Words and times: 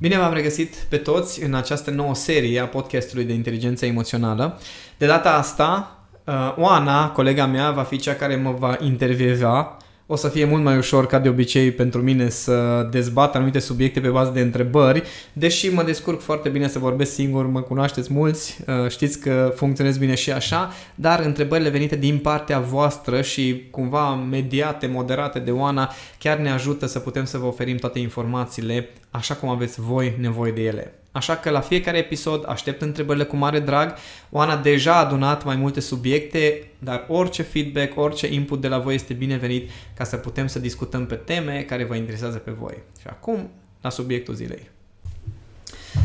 Bine 0.00 0.18
v-am 0.18 0.32
regăsit 0.32 0.74
pe 0.74 0.96
toți 0.96 1.42
în 1.42 1.54
această 1.54 1.90
nouă 1.90 2.14
serie 2.14 2.60
a 2.60 2.66
podcastului 2.66 3.24
de 3.24 3.32
inteligență 3.32 3.86
emoțională. 3.86 4.58
De 4.98 5.06
data 5.06 5.32
asta, 5.32 5.98
uh, 6.24 6.54
Oana, 6.56 7.10
colega 7.10 7.46
mea, 7.46 7.70
va 7.70 7.82
fi 7.82 7.96
cea 7.96 8.14
care 8.14 8.36
mă 8.36 8.50
va 8.50 8.76
intervieva 8.80 9.76
o 10.12 10.16
să 10.16 10.28
fie 10.28 10.44
mult 10.44 10.62
mai 10.62 10.76
ușor, 10.76 11.06
ca 11.06 11.18
de 11.18 11.28
obicei, 11.28 11.70
pentru 11.70 12.02
mine 12.02 12.28
să 12.28 12.88
dezbat 12.90 13.34
anumite 13.34 13.58
subiecte 13.58 14.00
pe 14.00 14.08
bază 14.08 14.30
de 14.30 14.40
întrebări, 14.40 15.02
deși 15.32 15.68
mă 15.68 15.82
descurc 15.82 16.20
foarte 16.20 16.48
bine 16.48 16.68
să 16.68 16.78
vorbesc 16.78 17.12
singur, 17.12 17.46
mă 17.46 17.60
cunoașteți 17.60 18.12
mulți, 18.12 18.58
uh, 18.66 18.90
știți 18.90 19.18
că 19.18 19.52
funcționez 19.56 19.98
bine 19.98 20.14
și 20.14 20.32
așa, 20.32 20.72
dar 20.94 21.20
întrebările 21.20 21.68
venite 21.68 21.96
din 21.96 22.18
partea 22.18 22.58
voastră 22.58 23.22
și 23.22 23.68
cumva 23.70 24.14
mediate, 24.14 24.86
moderate 24.86 25.38
de 25.38 25.50
Oana, 25.50 25.92
chiar 26.18 26.38
ne 26.38 26.50
ajută 26.50 26.86
să 26.86 26.98
putem 26.98 27.24
să 27.24 27.38
vă 27.38 27.46
oferim 27.46 27.76
toate 27.76 27.98
informațiile 27.98 28.88
așa 29.10 29.34
cum 29.34 29.48
aveți 29.48 29.80
voi 29.80 30.16
nevoie 30.20 30.52
de 30.52 30.62
ele. 30.62 30.94
Așa 31.12 31.36
că 31.36 31.50
la 31.50 31.60
fiecare 31.60 31.98
episod 31.98 32.44
aștept 32.48 32.82
întrebările 32.82 33.24
cu 33.24 33.36
mare 33.36 33.60
drag. 33.60 33.94
Oana 34.30 34.56
deja 34.56 34.94
a 34.94 35.04
adunat 35.04 35.44
mai 35.44 35.56
multe 35.56 35.80
subiecte, 35.80 36.70
dar 36.78 37.04
orice 37.08 37.42
feedback, 37.42 37.98
orice 37.98 38.32
input 38.32 38.60
de 38.60 38.68
la 38.68 38.78
voi 38.78 38.94
este 38.94 39.12
binevenit 39.12 39.70
ca 39.96 40.04
să 40.04 40.16
putem 40.16 40.46
să 40.46 40.58
discutăm 40.58 41.06
pe 41.06 41.14
teme 41.14 41.64
care 41.68 41.84
vă 41.84 41.94
interesează 41.94 42.36
pe 42.36 42.50
voi. 42.50 42.74
Și 43.00 43.06
acum, 43.08 43.50
la 43.80 43.90
subiectul 43.90 44.34
zilei. 44.34 44.70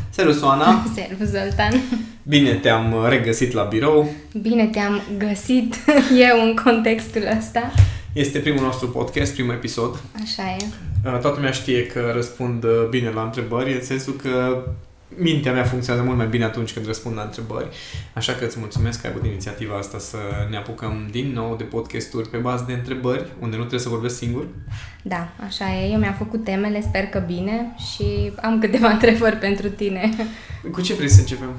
Servus, 0.09 0.41
Oana! 0.41 0.83
Servus, 0.95 1.27
Zoltan! 1.27 1.81
Bine 2.23 2.53
te-am 2.53 3.05
regăsit 3.07 3.51
la 3.51 3.63
birou. 3.63 4.09
Bine 4.41 4.67
te-am 4.67 5.01
găsit 5.17 5.75
eu 6.29 6.47
în 6.47 6.55
contextul 6.63 7.23
ăsta. 7.37 7.71
Este 8.13 8.39
primul 8.39 8.63
nostru 8.63 8.89
podcast, 8.89 9.33
primul 9.33 9.53
episod. 9.53 9.99
Așa 10.23 10.55
e. 10.59 10.65
Toată 11.03 11.31
lumea 11.35 11.51
știe 11.51 11.85
că 11.85 12.11
răspund 12.13 12.65
bine 12.89 13.09
la 13.09 13.21
întrebări, 13.21 13.73
în 13.73 13.83
sensul 13.83 14.13
că 14.13 14.63
mintea 15.07 15.51
mea 15.51 15.63
funcționează 15.63 16.07
mult 16.07 16.17
mai 16.19 16.27
bine 16.27 16.43
atunci 16.43 16.73
când 16.73 16.85
răspund 16.85 17.15
la 17.15 17.21
întrebări. 17.21 17.67
Așa 18.13 18.33
că 18.33 18.45
îți 18.45 18.59
mulțumesc 18.59 19.01
că 19.01 19.07
ai 19.07 19.13
avut 19.15 19.27
inițiativa 19.27 19.77
asta 19.77 19.99
să 19.99 20.17
ne 20.49 20.57
apucăm 20.57 21.07
din 21.11 21.31
nou 21.33 21.55
de 21.55 21.63
podcasturi 21.63 22.29
pe 22.29 22.37
bază 22.37 22.63
de 22.67 22.73
întrebări, 22.73 23.31
unde 23.39 23.55
nu 23.55 23.61
trebuie 23.61 23.79
să 23.79 23.89
vorbesc 23.89 24.17
singur. 24.17 24.47
Da, 25.01 25.29
așa 25.45 25.73
e. 25.73 25.91
Eu 25.91 25.99
mi-am 25.99 26.13
făcut 26.13 26.43
temele, 26.43 26.81
sper 26.81 27.05
că 27.05 27.19
bine 27.19 27.75
și 27.93 28.31
am 28.41 28.59
câteva 28.59 28.89
întrebări 28.97 29.35
pentru 29.35 29.69
tine. 29.69 30.13
Cu 30.71 30.81
ce 30.81 30.93
vrei 30.93 31.09
să 31.09 31.19
începem? 31.19 31.49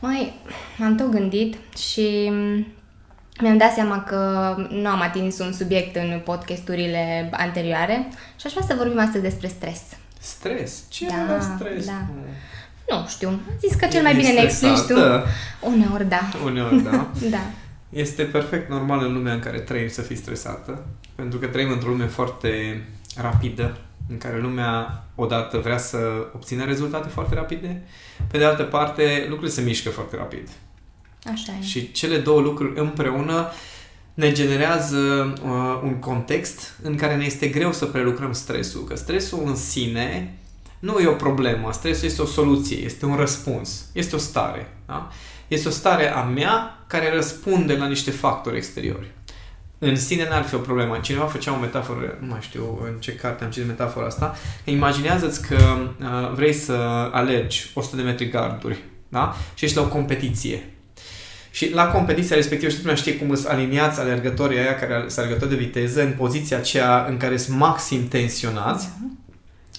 Mai, 0.00 0.40
m-am 0.78 0.96
tot 0.96 1.10
gândit 1.10 1.56
și 1.76 2.32
mi-am 3.40 3.56
dat 3.56 3.72
seama 3.72 4.02
că 4.02 4.54
nu 4.70 4.88
am 4.88 5.00
atins 5.00 5.38
un 5.38 5.52
subiect 5.52 5.96
în 5.96 6.20
podcasturile 6.24 7.28
anterioare 7.32 8.08
și 8.36 8.46
aș 8.46 8.52
vrea 8.52 8.66
să 8.66 8.74
vorbim 8.74 8.98
astăzi 8.98 9.22
despre 9.22 9.48
stres. 9.48 9.80
Stres? 10.18 10.82
Ce 10.88 11.06
da, 11.06 11.40
stres? 11.40 11.86
Da. 11.86 12.06
Nu 13.00 13.08
știu. 13.08 13.28
Am 13.28 13.40
zis 13.60 13.74
că 13.74 13.86
cel 13.86 14.02
mai 14.02 14.14
bine 14.14 14.32
ne 14.32 14.40
explici 14.40 14.78
tu. 14.78 14.94
Uneori 15.60 16.08
da. 16.08 16.20
Uneori 16.44 16.82
da. 16.82 16.90
da. 17.30 17.44
Este 17.90 18.22
perfect 18.22 18.70
normal 18.70 19.04
în 19.04 19.12
lumea 19.12 19.32
în 19.32 19.40
care 19.40 19.58
trăim 19.58 19.88
să 19.88 20.00
fii 20.00 20.16
stresată, 20.16 20.84
pentru 21.14 21.38
că 21.38 21.46
trăim 21.46 21.70
într-o 21.70 21.88
lume 21.88 22.06
foarte 22.06 22.82
rapidă, 23.16 23.78
în 24.08 24.18
care 24.18 24.40
lumea 24.40 25.04
odată 25.14 25.58
vrea 25.58 25.78
să 25.78 25.98
obțină 26.34 26.64
rezultate 26.64 27.08
foarte 27.08 27.34
rapide, 27.34 27.82
pe 28.30 28.38
de 28.38 28.44
altă 28.44 28.62
parte 28.62 29.24
lucrurile 29.28 29.54
se 29.54 29.60
mișcă 29.60 29.90
foarte 29.90 30.16
rapid. 30.16 30.48
Așa 31.32 31.52
e. 31.60 31.64
Și 31.64 31.92
cele 31.92 32.18
două 32.18 32.40
lucruri 32.40 32.80
împreună 32.80 33.50
ne 34.14 34.32
generează 34.32 35.32
uh, 35.44 35.80
un 35.82 35.94
context 35.94 36.78
în 36.82 36.96
care 36.96 37.16
ne 37.16 37.24
este 37.24 37.48
greu 37.48 37.72
să 37.72 37.86
prelucrăm 37.86 38.32
stresul, 38.32 38.84
că 38.84 38.96
stresul 38.96 39.42
în 39.46 39.56
sine 39.56 40.36
nu 40.82 40.98
e 40.98 41.06
o 41.06 41.12
problemă, 41.12 41.72
stresul 41.72 42.06
este 42.06 42.22
o 42.22 42.26
soluție, 42.26 42.76
este 42.76 43.06
un 43.06 43.16
răspuns, 43.16 43.84
este 43.92 44.14
o 44.14 44.18
stare. 44.18 44.76
Da? 44.86 45.08
Este 45.48 45.68
o 45.68 45.70
stare 45.70 46.12
a 46.12 46.22
mea 46.22 46.84
care 46.86 47.14
răspunde 47.14 47.76
la 47.76 47.86
niște 47.86 48.10
factori 48.10 48.56
exteriori. 48.56 49.10
În 49.78 49.96
sine 49.96 50.28
n-ar 50.28 50.42
fi 50.42 50.54
o 50.54 50.58
problemă. 50.58 50.98
Cineva 51.02 51.24
făcea 51.24 51.52
o 51.52 51.58
metaforă, 51.58 52.18
nu 52.20 52.26
mai 52.26 52.40
știu 52.40 52.78
în 52.84 53.00
ce 53.00 53.14
carte 53.14 53.44
am 53.44 53.50
citit 53.50 53.68
metafora 53.68 54.06
asta, 54.06 54.36
imaginează-ți 54.64 55.46
că 55.46 55.56
uh, 55.56 56.32
vrei 56.34 56.52
să 56.52 56.72
alergi 57.12 57.70
100 57.74 57.96
de 57.96 58.02
metri 58.02 58.28
garduri 58.28 58.82
da? 59.08 59.36
și 59.54 59.64
ești 59.64 59.76
la 59.76 59.82
o 59.82 59.88
competiție. 59.88 60.68
Și 61.50 61.74
la 61.74 61.86
competiția 61.86 62.36
respectivă, 62.36 62.70
și 62.70 62.80
tu 62.80 62.94
știi 62.94 63.16
cum 63.16 63.34
sunt 63.34 63.48
aliniați 63.48 64.00
alergătorii 64.00 64.58
aia 64.58 64.74
care 64.74 65.04
sunt 65.06 65.24
alergători 65.24 65.50
de 65.50 65.64
viteză 65.64 66.02
în 66.02 66.12
poziția 66.12 66.56
aceea 66.56 67.06
în 67.08 67.16
care 67.16 67.36
sunt 67.36 67.56
maxim 67.56 68.08
tensionați. 68.08 68.86
Uh-huh 68.86 69.21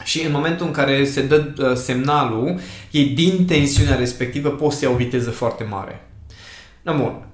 și 0.03 0.25
în 0.25 0.31
momentul 0.31 0.65
în 0.65 0.71
care 0.71 1.05
se 1.05 1.21
dă 1.21 1.53
uh, 1.57 1.75
semnalul, 1.75 2.59
ei 2.91 3.05
din 3.05 3.45
tensiunea 3.45 3.95
respectivă 3.95 4.49
pot 4.49 4.71
să 4.71 4.85
iau 4.85 4.93
o 4.93 4.97
viteză 4.97 5.29
foarte 5.29 5.63
mare. 5.63 6.07
No, 6.81 6.97
bun. 6.97 7.25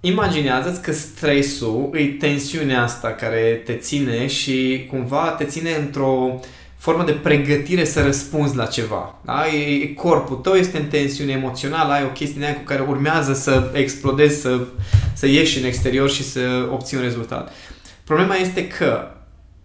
Imaginează-ți 0.00 0.82
că 0.82 0.92
stresul 0.92 1.90
e 1.92 2.04
tensiunea 2.04 2.82
asta 2.82 3.08
care 3.08 3.62
te 3.64 3.72
ține 3.72 4.26
și 4.26 4.86
cumva 4.90 5.28
te 5.28 5.44
ține 5.44 5.70
într-o 5.74 6.40
formă 6.76 7.04
de 7.04 7.12
pregătire 7.12 7.84
să 7.84 8.02
răspunzi 8.02 8.56
la 8.56 8.66
ceva. 8.66 9.18
Da? 9.24 9.46
E, 9.46 9.86
corpul 9.86 10.36
tău 10.36 10.54
este 10.54 10.78
în 10.78 10.86
tensiune 10.86 11.32
emoțională, 11.32 11.92
ai 11.92 12.04
o 12.04 12.08
chestie 12.08 12.54
cu 12.54 12.62
care 12.64 12.84
urmează 12.88 13.34
să 13.34 13.70
explodezi, 13.74 14.40
să, 14.40 14.60
să 15.12 15.26
ieși 15.26 15.58
în 15.58 15.64
exterior 15.64 16.10
și 16.10 16.22
să 16.22 16.68
obții 16.72 16.96
un 16.96 17.02
rezultat. 17.02 17.52
Problema 18.04 18.34
este 18.34 18.66
că 18.66 19.10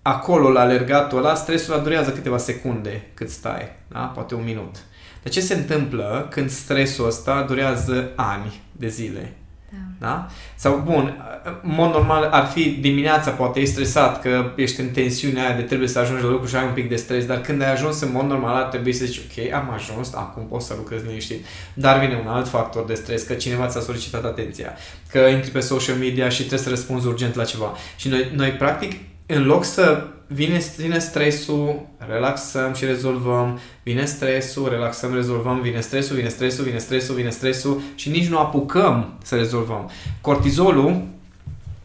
acolo, 0.04 0.50
la 0.50 0.62
alergatul 0.62 1.18
ăla, 1.18 1.36
stresul 1.36 1.82
durează 1.84 2.12
câteva 2.12 2.38
secunde 2.38 3.08
cât 3.14 3.30
stai, 3.30 3.72
da? 3.88 4.00
poate 4.00 4.36
un 4.36 4.44
minut. 4.44 4.76
Dar 5.24 5.34
ce 5.34 5.42
se 5.42 5.54
întâmplă 5.54 6.28
când 6.30 6.50
stresul 6.50 7.08
ăsta 7.08 7.46
durează 7.48 8.12
ani 8.16 8.62
de 8.72 8.88
zile? 8.88 9.34
Da. 9.70 10.08
da? 10.08 10.28
Sau, 10.56 10.82
bun, 10.86 11.24
în 11.44 11.74
mod 11.76 11.92
normal 11.92 12.24
ar 12.24 12.46
fi 12.46 12.70
dimineața, 12.70 13.32
poate 13.32 13.60
ești 13.60 13.72
stresat 13.72 14.22
că 14.22 14.52
ești 14.56 14.80
în 14.80 14.90
tensiunea 14.90 15.46
aia 15.46 15.56
de 15.56 15.62
trebuie 15.62 15.88
să 15.88 16.00
ajungi 16.00 16.24
la 16.24 16.30
lucru 16.30 16.48
și 16.48 16.56
ai 16.56 16.66
un 16.66 16.74
pic 16.74 16.90
de 16.90 16.96
stres, 16.96 17.26
dar 17.26 17.42
când 17.42 17.62
ai 17.62 17.72
ajuns 17.72 18.02
în 18.02 18.12
mod 18.12 18.26
normal 18.26 18.56
ar 18.56 18.70
trebui 18.70 18.94
să 18.94 19.06
zici, 19.06 19.18
ok, 19.20 19.54
am 19.54 19.72
ajuns, 19.74 20.14
acum 20.14 20.48
pot 20.48 20.62
să 20.62 20.74
lucrez 20.78 21.04
liniștit. 21.04 21.46
Dar 21.74 22.00
vine 22.00 22.22
un 22.26 22.28
alt 22.28 22.48
factor 22.48 22.86
de 22.86 22.94
stres, 22.94 23.24
că 23.24 23.34
cineva 23.34 23.68
ți-a 23.68 23.82
solicitat 23.82 24.26
atenția, 24.26 24.74
că 25.10 25.20
intri 25.20 25.52
pe 25.52 25.60
social 25.60 25.96
media 25.96 26.30
și 26.30 26.40
trebuie 26.40 26.60
să 26.60 26.70
răspunzi 26.70 27.08
urgent 27.08 27.36
la 27.36 27.44
ceva. 27.44 27.74
Și 27.96 28.08
noi, 28.08 28.32
noi 28.36 28.50
practic, 28.50 28.92
în 29.36 29.46
loc 29.46 29.64
să 29.64 30.08
vine, 30.28 30.62
vine 30.78 31.00
stresul, 31.00 31.88
relaxăm 31.98 32.74
și 32.74 32.86
rezolvăm, 32.86 33.60
vine 33.84 34.06
stresul, 34.06 34.70
relaxăm, 34.70 35.14
rezolvăm, 35.14 35.62
vine 35.62 35.80
stresul, 35.80 36.16
vine 36.16 36.30
stresul, 36.30 36.64
vine 36.64 36.78
stresul, 36.78 37.16
vine 37.16 37.30
stresul 37.30 37.82
și 37.96 38.10
nici 38.10 38.28
nu 38.28 38.38
apucăm 38.38 39.14
să 39.24 39.36
rezolvăm. 39.36 39.90
Cortizolul, 40.22 41.02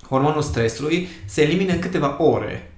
hormonul 0.08 0.42
stresului, 0.42 1.08
se 1.25 1.42
elimină 1.42 1.72
în 1.72 1.78
câteva 1.78 2.22
ore 2.22 2.70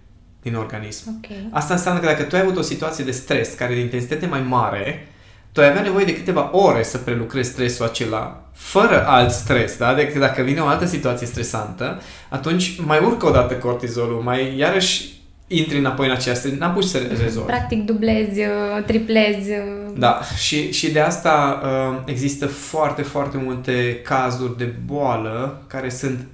din 0.43 0.55
organism. 0.55 1.21
Okay. 1.25 1.49
Asta 1.51 1.75
înseamnă 1.75 2.01
că 2.01 2.07
dacă 2.07 2.23
tu 2.23 2.37
ai 2.37 2.43
avut 2.43 2.57
o 2.57 2.63
situație 2.63 3.05
de 3.05 3.11
stres 3.11 3.55
care 3.55 3.75
de 3.75 3.81
intensitate 3.81 4.27
mai 4.27 4.43
mare, 4.43 5.09
tu 5.53 5.61
ai 5.61 5.69
avea 5.69 5.83
nevoie 5.83 6.05
de 6.05 6.15
câteva 6.15 6.51
ore 6.53 6.83
să 6.83 6.99
prelucrezi 6.99 7.51
stresul 7.51 7.85
acela 7.85 8.43
fără 8.53 9.07
alt 9.07 9.31
stres, 9.31 9.77
da? 9.77 9.95
Decât 9.95 10.21
dacă 10.21 10.43
vine 10.43 10.61
o 10.61 10.67
altă 10.67 10.87
situație 10.87 11.27
stresantă, 11.27 12.01
atunci 12.29 12.81
mai 12.85 12.99
urcă 13.05 13.27
o 13.27 13.31
dată 13.31 13.55
cortizolul, 13.55 14.21
mai 14.23 14.57
iarăși 14.57 15.19
intri 15.47 15.79
înapoi 15.79 16.07
în 16.07 16.13
aceea 16.13 16.35
stres, 16.35 16.53
n-am 16.53 16.73
pus 16.73 16.91
să 16.91 16.99
rezolvi. 17.23 17.49
Practic 17.49 17.85
dublezi, 17.85 18.41
uh, 18.41 18.85
triplezi. 18.87 19.51
Uh. 19.51 19.93
Da, 19.95 20.21
și, 20.39 20.73
și 20.73 20.93
de 20.93 21.01
asta 21.01 21.61
uh, 21.65 22.03
există 22.05 22.47
foarte, 22.47 23.03
foarte 23.03 23.37
multe 23.45 24.01
cazuri 24.05 24.59
de 24.59 24.75
boală 24.85 25.63
care 25.67 25.89
sunt 25.89 26.27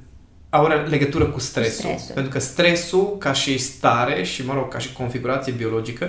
au 0.50 0.68
legătură 0.88 1.24
cu 1.24 1.40
stresul. 1.40 1.72
stresul. 1.72 2.14
Pentru 2.14 2.32
că 2.32 2.38
stresul, 2.38 3.16
ca 3.18 3.32
și 3.32 3.58
stare 3.58 4.22
și, 4.22 4.46
mă 4.46 4.52
rog, 4.54 4.68
ca 4.68 4.78
și 4.78 4.92
configurație 4.92 5.52
biologică, 5.52 6.08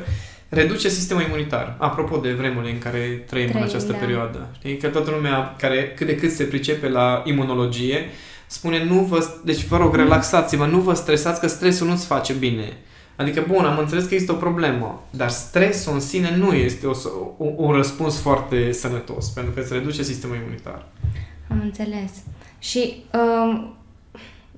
reduce 0.49 0.89
sistemul 0.89 1.23
imunitar. 1.23 1.75
Apropo 1.79 2.17
de 2.17 2.31
vremurile 2.31 2.71
în 2.71 2.79
care 2.79 2.97
trăim, 2.99 3.23
trăim 3.25 3.51
în 3.53 3.61
această 3.61 3.91
da. 3.91 3.97
perioadă. 3.97 4.47
Știi? 4.57 4.77
Că 4.77 4.87
toată 4.87 5.11
lumea 5.11 5.55
care 5.57 5.93
cât 5.95 6.07
de 6.07 6.15
cât 6.15 6.31
se 6.31 6.43
pricepe 6.43 6.89
la 6.89 7.23
imunologie 7.25 8.05
spune 8.47 8.83
nu 8.83 8.99
vă, 8.99 9.27
deci 9.43 9.65
vă 9.65 9.77
rog 9.77 9.95
relaxați-vă, 9.95 10.65
nu 10.65 10.79
vă 10.79 10.93
stresați 10.93 11.39
că 11.39 11.47
stresul 11.47 11.87
nu-ți 11.87 12.05
face 12.05 12.33
bine. 12.33 12.77
Adică, 13.15 13.45
bun, 13.47 13.65
am 13.65 13.77
înțeles 13.77 14.05
că 14.05 14.13
există 14.13 14.33
o 14.33 14.35
problemă, 14.35 15.03
dar 15.09 15.29
stresul 15.29 15.93
în 15.93 15.99
sine 15.99 16.35
nu 16.37 16.53
este 16.53 16.85
o, 16.87 16.93
o, 17.37 17.45
un 17.55 17.71
răspuns 17.71 18.19
foarte 18.19 18.71
sănătos, 18.71 19.29
pentru 19.29 19.53
că 19.53 19.59
îți 19.59 19.73
reduce 19.73 20.03
sistemul 20.03 20.35
imunitar. 20.35 20.85
Am 21.49 21.59
înțeles. 21.63 22.11
Și 22.59 23.03
um, 23.13 23.77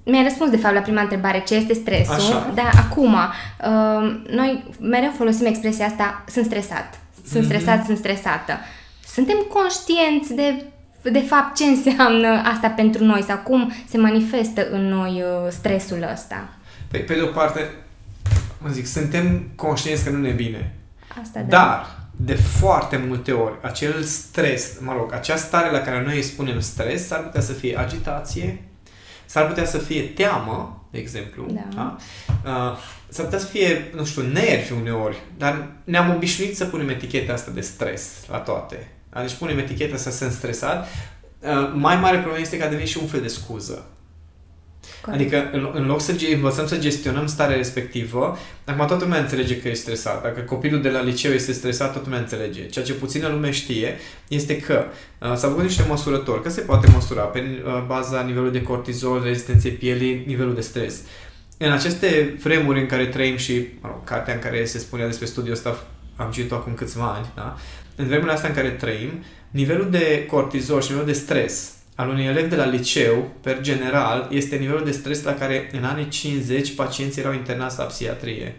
mi-ai 0.09 0.23
răspuns, 0.23 0.49
de 0.49 0.57
fapt, 0.57 0.73
la 0.73 0.81
prima 0.81 1.01
întrebare, 1.01 1.43
ce 1.47 1.55
este 1.55 1.73
stresul. 1.73 2.13
Așa. 2.13 2.51
Dar 2.55 2.71
acum, 2.75 3.13
uh, 3.13 4.21
noi 4.29 4.63
mereu 4.79 5.11
folosim 5.17 5.45
expresia 5.45 5.85
asta, 5.85 6.23
sunt 6.27 6.45
stresat. 6.45 6.99
Sunt 7.27 7.43
mm-hmm. 7.43 7.47
stresat, 7.47 7.85
sunt 7.85 7.97
stresată. 7.97 8.59
Suntem 9.07 9.37
conștienți 9.49 10.33
de, 10.33 10.63
de 11.11 11.19
fapt, 11.19 11.55
ce 11.55 11.63
înseamnă 11.63 12.27
asta 12.27 12.67
pentru 12.67 13.03
noi 13.03 13.23
sau 13.23 13.37
cum 13.37 13.71
se 13.89 13.97
manifestă 13.97 14.69
în 14.71 14.87
noi 14.87 15.23
uh, 15.23 15.51
stresul 15.51 16.09
ăsta? 16.13 16.49
Pe, 16.91 16.97
pe 16.97 17.13
de 17.13 17.21
o 17.21 17.27
parte, 17.27 17.69
mă 18.57 18.69
zic, 18.69 18.85
suntem 18.85 19.41
conștienți 19.55 20.03
că 20.03 20.09
nu 20.09 20.17
ne 20.17 20.29
e 20.29 20.31
bine. 20.31 20.73
Asta, 21.21 21.39
da. 21.39 21.57
Dar, 21.57 21.97
de 22.15 22.33
foarte 22.33 23.03
multe 23.07 23.31
ori, 23.31 23.53
acel 23.61 24.03
stres, 24.03 24.79
mă 24.79 24.93
rog, 24.97 25.13
acea 25.13 25.35
stare 25.35 25.71
la 25.71 25.79
care 25.79 26.03
noi 26.03 26.15
îi 26.15 26.21
spunem 26.21 26.59
stres, 26.59 27.07
s-ar 27.07 27.19
putea 27.19 27.41
să 27.41 27.53
fie 27.53 27.77
agitație, 27.77 28.61
s-ar 29.29 29.47
putea 29.47 29.65
să 29.65 29.77
fie 29.77 30.01
teamă, 30.01 30.85
de 30.91 30.97
exemplu, 30.97 31.45
da. 31.49 31.61
Da? 31.75 31.97
Uh, 32.45 32.77
s-ar 33.07 33.25
putea 33.25 33.39
să 33.39 33.45
fie, 33.45 33.91
nu 33.95 34.05
știu, 34.05 34.21
nervi 34.21 34.73
uneori, 34.73 35.17
dar 35.37 35.67
ne-am 35.83 36.15
obișnuit 36.15 36.55
să 36.55 36.65
punem 36.65 36.89
eticheta 36.89 37.33
asta 37.33 37.51
de 37.51 37.61
stres 37.61 38.11
la 38.29 38.37
toate. 38.37 38.91
Deci 39.21 39.33
punem 39.33 39.57
eticheta 39.57 39.97
să 39.97 40.11
sunt 40.11 40.31
stresat. 40.31 40.87
Uh, 41.39 41.71
mai 41.73 41.95
mare 41.95 42.17
problemă 42.17 42.41
este 42.41 42.57
că 42.57 42.63
a 42.63 42.67
devenit 42.67 42.89
și 42.89 42.97
un 43.01 43.07
fel 43.07 43.21
de 43.21 43.27
scuză. 43.27 43.85
Corect. 45.01 45.21
Adică 45.21 45.49
în, 45.51 45.69
în 45.73 45.85
loc 45.85 46.01
să 46.01 46.15
învățăm 46.33 46.67
să 46.67 46.77
gestionăm 46.77 47.27
starea 47.27 47.55
respectivă, 47.55 48.37
acum 48.65 48.87
toată 48.87 49.03
lumea 49.03 49.19
înțelege 49.19 49.57
că 49.57 49.67
e 49.67 49.73
stresat. 49.73 50.23
Dacă 50.23 50.39
copilul 50.39 50.81
de 50.81 50.89
la 50.89 51.01
liceu 51.01 51.31
este 51.31 51.51
stresat, 51.51 51.91
toată 51.91 52.05
lumea 52.07 52.21
înțelege. 52.21 52.65
Ceea 52.65 52.85
ce 52.85 52.93
puțină 52.93 53.27
lume 53.27 53.51
știe 53.51 53.97
este 54.27 54.57
că 54.57 54.85
uh, 55.19 55.35
s-au 55.35 55.49
făcut 55.49 55.63
niște 55.63 55.85
măsurători, 55.87 56.41
că 56.41 56.49
se 56.49 56.61
poate 56.61 56.91
măsura 56.93 57.21
pe 57.21 57.43
uh, 57.65 57.83
baza 57.87 58.21
nivelului 58.21 58.59
de 58.59 58.61
cortizol, 58.61 59.23
rezistenței 59.23 59.71
pielii, 59.71 60.23
nivelul 60.27 60.55
de 60.55 60.61
stres. 60.61 61.01
În 61.57 61.71
aceste 61.71 62.37
vremuri 62.43 62.79
în 62.79 62.85
care 62.85 63.05
trăim 63.05 63.37
și, 63.37 63.67
mă 63.81 63.87
rog, 63.87 64.03
cartea 64.03 64.33
în 64.33 64.39
care 64.39 64.65
se 64.65 64.79
spunea 64.79 65.05
despre 65.05 65.25
studiul 65.25 65.53
ăsta 65.53 65.83
am 66.15 66.31
citit-o 66.31 66.55
acum 66.55 66.73
câțiva 66.73 67.13
ani, 67.13 67.25
da? 67.35 67.57
în 67.95 68.05
vremurile 68.05 68.33
astea 68.33 68.49
în 68.49 68.55
care 68.55 68.69
trăim, 68.69 69.23
nivelul 69.51 69.89
de 69.89 70.25
cortizol 70.25 70.81
și 70.81 70.87
nivelul 70.87 71.11
de 71.11 71.17
stres 71.17 71.73
al 71.99 72.09
unui 72.09 72.25
elev 72.25 72.49
de 72.49 72.55
la 72.55 72.65
liceu, 72.65 73.31
per 73.41 73.61
general, 73.61 74.27
este 74.31 74.55
nivelul 74.55 74.83
de 74.83 74.91
stres 74.91 75.23
la 75.23 75.33
care 75.33 75.69
în 75.71 75.83
anii 75.83 76.07
50 76.07 76.73
pacienții 76.73 77.21
erau 77.21 77.33
internați 77.33 77.77
la 77.77 77.83
psihiatrie, 77.83 78.55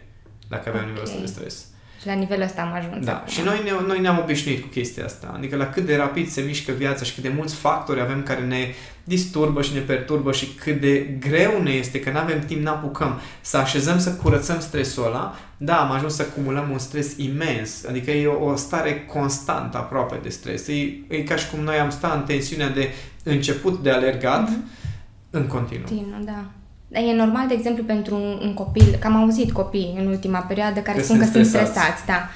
dacă 0.48 0.68
aveau 0.68 0.82
okay. 0.82 0.86
nivelul 0.86 1.08
ăsta 1.08 1.20
de 1.20 1.26
stres. 1.26 1.66
Și 2.00 2.06
la 2.06 2.12
nivelul 2.12 2.42
ăsta 2.42 2.62
am 2.62 2.72
ajuns. 2.72 3.04
Da, 3.04 3.14
acum. 3.14 3.28
și 3.28 3.40
noi, 3.40 3.60
ne, 3.64 3.70
noi 3.86 4.00
ne-am 4.00 4.18
obișnuit 4.18 4.60
cu 4.62 4.66
chestia 4.66 5.04
asta. 5.04 5.32
Adică 5.36 5.56
la 5.56 5.70
cât 5.70 5.86
de 5.86 5.96
rapid 5.96 6.28
se 6.28 6.40
mișcă 6.40 6.72
viața 6.72 7.04
și 7.04 7.14
cât 7.14 7.22
de 7.22 7.28
mulți 7.28 7.54
factori 7.54 8.00
avem 8.00 8.22
care 8.22 8.40
ne 8.40 8.74
disturbă 9.10 9.62
și 9.62 9.74
ne 9.74 9.80
perturbă 9.80 10.32
și 10.32 10.46
cât 10.46 10.80
de 10.80 11.16
greu 11.20 11.62
ne 11.62 11.70
este 11.70 12.00
că 12.00 12.10
nu 12.10 12.18
avem 12.18 12.40
timp, 12.40 12.62
nu 12.62 12.70
apucăm 12.70 13.20
să 13.40 13.56
așezăm, 13.56 13.98
să 13.98 14.12
curățăm 14.12 14.60
stresul 14.60 15.06
ăla, 15.06 15.34
da, 15.56 15.76
am 15.76 15.90
ajuns 15.90 16.14
să 16.14 16.26
acumulăm 16.30 16.70
un 16.70 16.78
stres 16.78 17.16
imens. 17.16 17.84
Adică 17.88 18.10
e 18.10 18.26
o, 18.26 18.44
o 18.44 18.56
stare 18.56 19.04
constantă 19.04 19.76
aproape 19.76 20.18
de 20.22 20.28
stres. 20.28 20.68
E, 20.68 20.72
e 21.08 21.22
ca 21.22 21.36
și 21.36 21.50
cum 21.50 21.60
noi 21.60 21.76
am 21.76 21.90
stat 21.90 22.14
în 22.14 22.22
tensiunea 22.22 22.68
de 22.68 22.88
început 23.22 23.82
de 23.82 23.90
alergat 23.90 24.48
mm-hmm. 24.48 25.30
în 25.30 25.46
continuu. 25.46 25.86
Continuu, 25.86 26.22
da. 26.24 26.44
Dar 26.88 27.02
e 27.02 27.12
normal, 27.12 27.48
de 27.48 27.54
exemplu, 27.54 27.84
pentru 27.84 28.14
un, 28.14 28.38
un 28.42 28.54
copil, 28.54 28.96
că 29.00 29.06
am 29.06 29.16
auzit 29.16 29.52
copii 29.52 29.94
în 29.98 30.06
ultima 30.06 30.38
perioadă 30.38 30.80
care 30.80 30.98
că 30.98 31.04
spun 31.04 31.18
că 31.18 31.24
sunt 31.24 31.46
stresați, 31.46 32.06
da. 32.06 32.28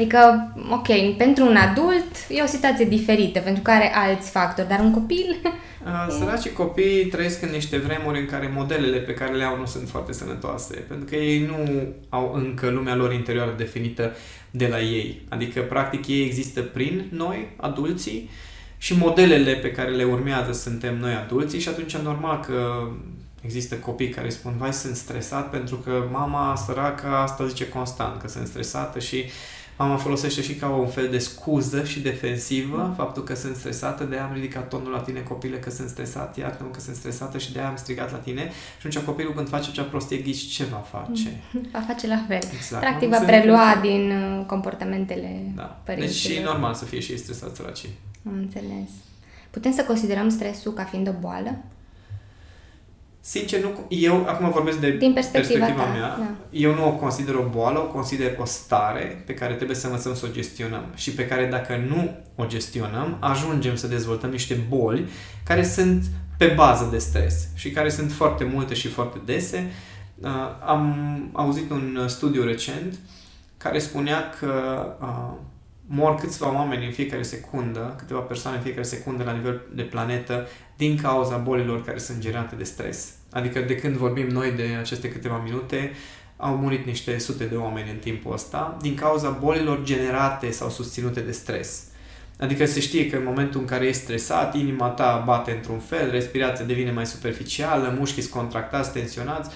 Adică, 0.00 0.52
ok, 0.70 1.16
pentru 1.16 1.46
un 1.46 1.56
adult 1.56 2.10
e 2.28 2.42
o 2.42 2.46
situație 2.46 2.84
diferită, 2.84 3.40
pentru 3.40 3.62
că 3.62 3.70
are 3.70 3.92
alți 3.94 4.30
factori, 4.30 4.68
dar 4.68 4.80
un 4.80 4.92
copil... 4.92 5.36
Săracii 6.18 6.52
copii 6.52 7.06
trăiesc 7.06 7.42
în 7.42 7.48
niște 7.50 7.78
vremuri 7.78 8.18
în 8.18 8.26
care 8.26 8.52
modelele 8.54 8.98
pe 8.98 9.14
care 9.14 9.32
le 9.32 9.44
au 9.44 9.58
nu 9.58 9.66
sunt 9.66 9.88
foarte 9.88 10.12
sănătoase, 10.12 10.84
pentru 10.88 11.06
că 11.06 11.16
ei 11.16 11.46
nu 11.46 11.88
au 12.08 12.32
încă 12.34 12.70
lumea 12.70 12.94
lor 12.94 13.12
interioară 13.12 13.54
definită 13.56 14.12
de 14.50 14.66
la 14.66 14.80
ei. 14.80 15.22
Adică, 15.28 15.60
practic, 15.60 16.06
ei 16.06 16.24
există 16.24 16.62
prin 16.62 17.06
noi, 17.10 17.48
adulții, 17.56 18.30
și 18.78 18.96
modelele 18.96 19.52
pe 19.52 19.70
care 19.70 19.90
le 19.90 20.04
urmează 20.04 20.52
suntem 20.52 20.98
noi 20.98 21.12
adulții 21.12 21.60
și 21.60 21.68
atunci 21.68 21.96
normal 21.96 22.40
că 22.40 22.88
există 23.40 23.74
copii 23.74 24.08
care 24.08 24.28
spun, 24.28 24.54
vai, 24.58 24.72
sunt 24.72 24.96
stresat 24.96 25.50
pentru 25.50 25.76
că 25.76 26.04
mama 26.10 26.56
săracă 26.66 27.06
asta 27.06 27.46
zice 27.46 27.68
constant, 27.68 28.20
că 28.20 28.28
sunt 28.28 28.46
stresată 28.46 28.98
și 28.98 29.24
mama 29.84 29.96
folosește 29.96 30.42
și 30.42 30.54
ca 30.54 30.68
un 30.68 30.86
fel 30.86 31.08
de 31.08 31.18
scuză 31.18 31.84
și 31.84 32.00
defensivă 32.00 32.76
mm. 32.76 32.94
faptul 32.94 33.22
că 33.22 33.34
sunt 33.34 33.56
stresată, 33.56 34.04
de 34.04 34.16
am 34.16 34.32
ridicat 34.32 34.68
tonul 34.68 34.90
la 34.90 35.00
tine 35.00 35.20
copile 35.20 35.58
că 35.58 35.70
sunt 35.70 35.88
stresat, 35.88 36.36
iartă 36.36 36.62
că 36.72 36.80
sunt 36.80 36.96
stresată 36.96 37.38
și 37.38 37.52
de 37.52 37.60
am 37.60 37.76
strigat 37.76 38.10
la 38.12 38.16
tine 38.16 38.50
și 38.80 38.86
atunci 38.86 39.04
copilul 39.04 39.34
când 39.34 39.48
face 39.48 39.70
cea 39.70 39.82
prostie 39.82 40.16
ghici 40.16 40.46
ce 40.46 40.64
va 40.64 40.76
face? 40.76 41.40
Va 41.72 41.80
face 41.80 42.06
la 42.06 42.24
fel. 42.28 42.42
Exact. 42.56 42.82
Practic 42.82 43.08
va 43.08 43.18
prelua 43.18 43.78
din 43.80 44.10
uh, 44.10 44.46
comportamentele 44.46 45.52
da. 45.56 45.80
părinților. 45.84 46.32
Deci 46.32 46.38
și 46.38 46.42
normal 46.44 46.74
să 46.74 46.84
fie 46.84 47.00
și 47.00 47.10
ei 47.12 47.18
stresați 47.18 47.56
săracii. 47.56 47.90
Am 48.26 48.32
înțeles. 48.36 48.90
Putem 49.50 49.72
să 49.72 49.84
considerăm 49.84 50.28
stresul 50.28 50.72
ca 50.72 50.84
fiind 50.84 51.08
o 51.08 51.12
boală? 51.20 51.58
Sincer, 53.22 53.62
nu, 53.62 53.86
eu 53.88 54.14
acum 54.28 54.50
vorbesc 54.50 54.78
de 54.78 54.90
Din 54.90 55.12
perspectiva, 55.12 55.64
perspectiva 55.64 55.92
mea. 55.92 56.16
Da. 56.18 56.34
Eu 56.50 56.74
nu 56.74 56.86
o 56.86 56.92
consider 56.92 57.34
o 57.34 57.48
boală, 57.50 57.78
o 57.78 57.86
consider 57.86 58.36
o 58.38 58.44
stare 58.44 59.22
pe 59.26 59.34
care 59.34 59.54
trebuie 59.54 59.76
să 59.76 59.86
învățăm 59.86 60.14
să 60.14 60.26
o 60.26 60.32
gestionăm 60.32 60.84
și 60.94 61.10
pe 61.10 61.26
care 61.26 61.46
dacă 61.46 61.76
nu 61.88 62.16
o 62.34 62.46
gestionăm, 62.46 63.16
ajungem 63.20 63.76
să 63.76 63.86
dezvoltăm 63.86 64.30
niște 64.30 64.54
boli 64.68 65.08
care 65.44 65.64
sunt 65.64 66.04
pe 66.38 66.46
bază 66.46 66.88
de 66.90 66.98
stres 66.98 67.48
și 67.54 67.70
care 67.70 67.88
sunt 67.88 68.12
foarte 68.12 68.44
multe 68.44 68.74
și 68.74 68.88
foarte 68.88 69.18
dese. 69.24 69.70
Uh, 70.20 70.30
am 70.66 71.30
auzit 71.32 71.70
un 71.70 72.04
studiu 72.06 72.44
recent 72.44 72.98
care 73.56 73.78
spunea 73.78 74.30
că 74.38 74.84
uh, 75.00 75.38
mor 75.92 76.14
câțiva 76.14 76.54
oameni 76.54 76.86
în 76.86 76.92
fiecare 76.92 77.22
secundă, 77.22 77.94
câteva 77.98 78.20
persoane 78.20 78.56
în 78.56 78.62
fiecare 78.62 78.86
secundă 78.86 79.24
la 79.24 79.32
nivel 79.32 79.60
de 79.74 79.82
planetă 79.82 80.46
din 80.76 80.96
cauza 80.96 81.36
bolilor 81.36 81.84
care 81.84 81.98
sunt 81.98 82.18
generate 82.18 82.54
de 82.54 82.64
stres. 82.64 83.14
Adică 83.32 83.60
de 83.60 83.74
când 83.74 83.96
vorbim 83.96 84.26
noi 84.26 84.50
de 84.50 84.76
aceste 84.78 85.08
câteva 85.08 85.40
minute, 85.44 85.92
au 86.36 86.56
murit 86.56 86.86
niște 86.86 87.18
sute 87.18 87.44
de 87.44 87.56
oameni 87.56 87.90
în 87.90 87.96
timpul 87.96 88.32
ăsta 88.32 88.76
din 88.80 88.94
cauza 88.94 89.30
bolilor 89.30 89.82
generate 89.82 90.50
sau 90.50 90.68
susținute 90.68 91.20
de 91.20 91.32
stres. 91.32 91.84
Adică 92.38 92.66
se 92.66 92.80
știe 92.80 93.10
că 93.10 93.16
în 93.16 93.24
momentul 93.24 93.60
în 93.60 93.66
care 93.66 93.86
ești 93.86 94.02
stresat, 94.02 94.54
inima 94.54 94.88
ta 94.88 95.22
bate 95.26 95.50
într-un 95.50 95.78
fel, 95.78 96.10
respirația 96.10 96.64
devine 96.64 96.90
mai 96.90 97.06
superficială, 97.06 97.94
mușchii 97.98 98.22
sunt 98.22 98.34
contractați, 98.34 98.92
tensionați. 98.92 99.50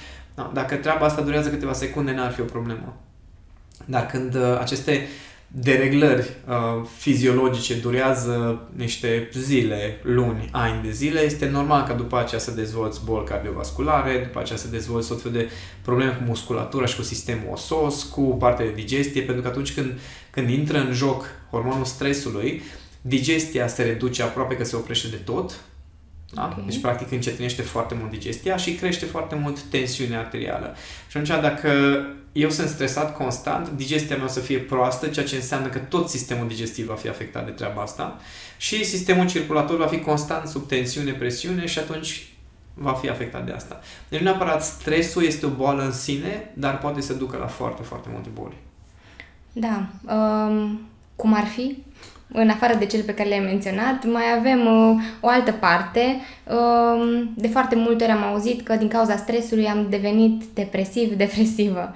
Dacă 0.52 0.75
treaba 0.75 1.06
asta 1.06 1.22
durează 1.22 1.48
câteva 1.50 1.72
secunde, 1.72 2.12
n-ar 2.12 2.32
fi 2.32 2.40
o 2.40 2.44
problemă. 2.44 2.96
Dar 3.84 4.06
când 4.06 4.34
uh, 4.34 4.58
aceste 4.60 5.06
dereglări 5.56 6.30
uh, 6.48 6.86
fiziologice 6.96 7.74
durează 7.74 8.62
niște 8.76 9.28
zile, 9.32 10.00
luni, 10.02 10.48
ani 10.52 10.82
de 10.82 10.90
zile, 10.90 11.20
este 11.20 11.48
normal 11.48 11.86
ca 11.86 11.94
după 11.94 12.18
aceea 12.18 12.40
să 12.40 12.50
dezvolți 12.50 13.04
boli 13.04 13.24
cardiovasculare, 13.24 14.22
după 14.26 14.40
aceea 14.40 14.58
să 14.58 14.68
dezvolți 14.68 15.08
tot 15.08 15.23
fel 15.23 15.32
de 15.32 15.50
probleme 15.82 16.11
cu 16.11 16.23
musculatura 16.26 16.87
și 16.87 16.96
cu 16.96 17.02
sistemul 17.02 17.52
osos, 17.52 18.02
cu 18.02 18.20
partea 18.20 18.64
de 18.64 18.73
digestie, 18.73 19.23
pentru 19.23 19.42
că 19.42 19.49
atunci 19.49 19.75
când, 19.75 19.92
când 20.30 20.49
intră 20.49 20.78
în 20.78 20.92
joc 20.92 21.25
hormonul 21.50 21.84
stresului, 21.84 22.62
digestia 23.00 23.66
se 23.66 23.82
reduce 23.82 24.23
aproape 24.23 24.56
că 24.56 24.64
se 24.64 24.76
oprește 24.76 25.08
de 25.08 25.16
tot, 25.25 25.61
da? 26.32 26.49
Okay. 26.52 26.64
Deci, 26.66 26.80
practic, 26.80 27.12
încetinește 27.12 27.62
foarte 27.62 27.94
mult 27.99 28.11
digestia 28.11 28.56
și 28.56 28.75
crește 28.75 29.04
foarte 29.04 29.34
mult 29.34 29.61
tensiunea 29.61 30.18
arterială. 30.18 30.75
Și 31.08 31.16
atunci, 31.16 31.40
dacă 31.42 31.70
eu 32.35 32.50
sunt 32.50 32.69
stresat 32.69 33.17
constant, 33.17 33.71
digestia 33.71 34.17
mea 34.17 34.25
o 34.25 34.29
să 34.29 34.41
fie 34.41 34.59
proastă, 34.59 35.07
ceea 35.07 35.26
ce 35.26 35.35
înseamnă 35.35 35.69
că 35.69 35.79
tot 35.79 36.09
sistemul 36.09 36.49
digestiv 36.49 36.87
va 36.87 36.95
fi 36.95 37.09
afectat 37.09 37.45
de 37.45 37.50
treaba 37.50 37.83
asta 37.83 38.21
și 38.57 38.85
sistemul 38.85 39.26
circulator 39.26 39.76
va 39.76 39.87
fi 39.87 39.99
constant 39.99 40.49
sub 40.49 40.69
tensiune, 40.69 41.12
presiune 41.12 41.67
și 41.67 41.79
atunci 41.79 42.29
va 42.75 42.93
fi 42.93 43.09
afectat 43.09 43.47
de 43.47 43.53
asta. 43.53 43.81
Deci 44.09 44.19
nu 44.19 44.25
neapărat 44.25 44.64
stresul 44.64 45.25
este 45.25 45.47
o 45.47 45.49
boală 45.49 45.83
în 45.85 45.93
sine, 45.93 46.50
dar 46.55 46.79
poate 46.79 47.00
să 47.00 47.12
ducă 47.12 47.37
la 47.37 47.47
foarte, 47.47 47.83
foarte 47.83 48.09
multe 48.12 48.29
boli. 48.35 48.55
Da. 49.53 49.87
Um, 50.14 50.81
cum 51.17 51.35
ar 51.35 51.47
fi? 51.47 51.83
În 52.33 52.49
afară 52.49 52.75
de 52.75 52.87
cele 52.87 53.03
pe 53.03 53.14
care 53.14 53.29
le-ai 53.29 53.41
menționat, 53.41 54.05
mai 54.05 54.25
avem 54.38 54.67
uh, 54.67 55.03
o 55.21 55.29
altă 55.29 55.53
parte. 55.53 56.21
Uh, 56.45 57.26
de 57.35 57.49
foarte 57.49 57.75
multe 57.75 58.05
ori 58.05 58.12
am 58.12 58.23
auzit 58.23 58.62
că 58.62 58.76
din 58.76 58.88
cauza 58.88 59.17
stresului 59.17 59.67
am 59.67 59.87
devenit 59.91 60.43
depresiv, 60.55 61.12
depresivă. 61.12 61.95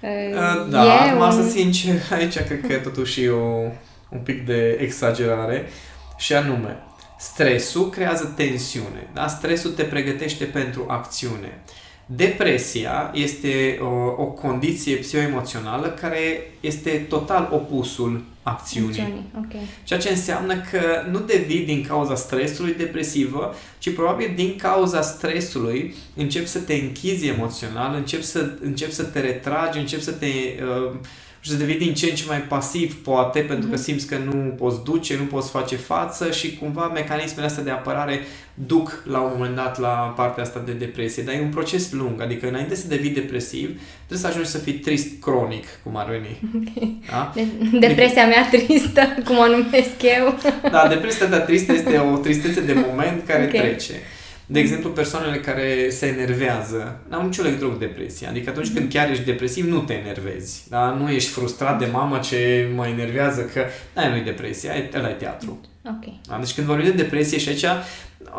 Uh, 0.00 0.68
da, 0.70 0.92
acum 0.92 1.20
un... 1.20 1.32
să 1.32 1.50
sincer, 1.50 1.94
aici 2.12 2.38
cred 2.38 2.60
că 2.68 2.74
totuși 2.74 3.22
e 3.22 3.30
o, 3.30 3.60
un 4.08 4.20
pic 4.24 4.46
de 4.46 4.78
exagerare 4.80 5.68
și 6.16 6.34
anume, 6.34 6.76
stresul 7.18 7.90
creează 7.90 8.32
tensiune, 8.36 9.08
da? 9.14 9.26
Stresul 9.26 9.70
te 9.70 9.82
pregătește 9.82 10.44
pentru 10.44 10.84
acțiune. 10.88 11.60
Depresia 12.10 13.10
este 13.14 13.78
o, 13.82 14.22
o 14.22 14.24
condiție 14.24 14.96
psihoemoțională 14.96 15.88
care 15.88 16.52
este 16.60 16.90
total 17.08 17.48
opusul 17.52 18.24
acțiunii. 18.42 19.24
Okay. 19.46 19.60
Ceea 19.84 19.98
ce 19.98 20.08
înseamnă 20.08 20.54
că 20.70 20.80
nu 21.10 21.18
devii 21.18 21.64
din 21.64 21.84
cauza 21.88 22.14
stresului 22.14 22.74
depresivă, 22.74 23.54
ci 23.78 23.94
probabil 23.94 24.32
din 24.34 24.56
cauza 24.56 25.02
stresului 25.02 25.94
începi 26.16 26.46
să 26.46 26.58
te 26.58 26.74
închizi 26.74 27.26
emoțional, 27.26 27.94
începi 27.94 28.24
să, 28.24 28.50
începi 28.62 28.92
să 28.92 29.02
te 29.02 29.20
retragi, 29.20 29.78
începi 29.78 30.02
să 30.02 30.12
te 30.12 30.26
uh, 30.26 30.94
și 31.40 31.50
să 31.50 31.56
devii 31.56 31.78
din 31.78 31.94
ce 31.94 32.06
în 32.10 32.14
ce 32.14 32.24
mai 32.26 32.40
pasiv, 32.40 33.02
poate, 33.02 33.40
pentru 33.40 33.68
că 33.68 33.74
mhm. 33.74 33.82
simți 33.82 34.06
că 34.06 34.16
nu 34.16 34.54
poți 34.56 34.84
duce, 34.84 35.16
nu 35.16 35.24
poți 35.24 35.50
face 35.50 35.76
față 35.76 36.30
și 36.30 36.56
cumva 36.56 36.86
mecanismele 36.86 37.46
astea 37.46 37.62
de 37.62 37.70
apărare 37.70 38.20
duc 38.66 39.02
la 39.06 39.20
un 39.20 39.30
moment 39.36 39.56
dat 39.56 39.78
la 39.78 40.12
partea 40.16 40.42
asta 40.42 40.62
de 40.66 40.72
depresie. 40.72 41.22
Dar 41.22 41.34
e 41.34 41.40
un 41.40 41.48
proces 41.48 41.92
lung, 41.92 42.20
adică 42.20 42.48
înainte 42.48 42.74
să 42.74 42.88
devii 42.88 43.10
depresiv, 43.10 43.80
trebuie 43.96 44.18
să 44.18 44.26
ajungi 44.26 44.48
să 44.48 44.58
fii 44.58 44.72
trist 44.72 45.08
cronic, 45.20 45.66
cum 45.82 45.96
ar 45.96 46.08
veni. 46.08 46.38
Okay. 46.68 47.00
Da? 47.10 47.32
De- 47.34 47.78
depresia 47.86 48.26
mea 48.26 48.48
tristă, 48.50 49.02
cum 49.24 49.38
o 49.38 49.46
numesc 49.46 50.02
eu. 50.02 50.38
Da, 50.70 50.86
depresia 50.88 51.26
ta 51.26 51.40
tristă 51.40 51.72
este 51.72 51.98
o 51.98 52.16
tristețe 52.16 52.60
de 52.60 52.72
moment 52.72 53.26
care 53.26 53.44
okay. 53.44 53.60
trece. 53.60 53.92
De 54.50 54.58
exemplu, 54.60 54.90
persoanele 54.90 55.40
care 55.40 55.90
se 55.90 56.06
enervează 56.06 57.00
n-au 57.08 57.24
nicio 57.24 57.42
legătură 57.42 57.70
cu 57.70 57.78
depresia. 57.78 58.28
Adică 58.28 58.50
atunci 58.50 58.72
când 58.72 58.92
chiar 58.92 59.10
ești 59.10 59.24
depresiv, 59.24 59.66
nu 59.66 59.78
te 59.78 59.92
enervezi. 59.92 60.64
Da? 60.68 60.90
Nu 60.90 61.10
ești 61.10 61.30
frustrat 61.30 61.78
de 61.78 61.88
mamă 61.92 62.18
ce 62.18 62.68
mă 62.74 62.86
enervează 62.86 63.42
că... 63.42 63.64
Aia 63.94 64.08
nu-i 64.08 64.20
depresia, 64.20 64.72
ăla 64.94 65.08
e 65.08 65.12
teatru. 65.12 65.60
Ok. 65.84 66.14
Da? 66.28 66.38
Deci 66.38 66.54
când 66.54 66.66
vorbim 66.66 66.84
de 66.84 67.02
depresie 67.02 67.38
și 67.38 67.48
aici 67.48 67.64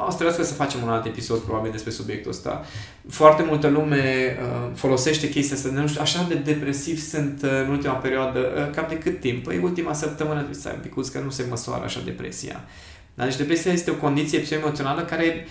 o 0.07 0.09
să 0.09 0.15
trebuiască 0.15 0.43
să 0.43 0.53
facem 0.53 0.79
un 0.83 0.89
alt 0.89 1.05
episod 1.05 1.39
probabil 1.39 1.71
despre 1.71 1.91
subiectul 1.91 2.31
ăsta. 2.31 2.65
Foarte 3.09 3.43
multă 3.43 3.67
lume 3.67 4.37
uh, 4.41 4.71
folosește 4.75 5.29
chestia 5.29 5.55
asta, 5.55 5.69
nu 5.69 5.87
știu, 5.87 6.01
așa 6.01 6.25
de 6.27 6.35
depresiv 6.35 6.99
sunt 6.99 7.41
uh, 7.43 7.49
în 7.65 7.69
ultima 7.69 7.93
perioadă, 7.93 8.39
uh, 8.39 8.75
cam 8.75 8.85
de 8.89 8.97
cât 8.97 9.19
timp? 9.19 9.43
Păi 9.43 9.59
ultima 9.63 9.93
săptămână, 9.93 10.35
trebuie 10.35 10.61
să 10.61 10.67
ai 10.67 10.73
un 10.75 10.81
picuț 10.81 11.07
că 11.07 11.19
nu 11.19 11.29
se 11.29 11.45
măsoară 11.49 11.83
așa 11.83 12.01
depresia. 12.05 12.63
Da? 13.13 13.23
Deci 13.23 13.37
depresia 13.37 13.71
este 13.71 13.91
o 13.91 13.93
condiție 13.93 14.39
psihoemoțională 14.39 15.01
care 15.01 15.47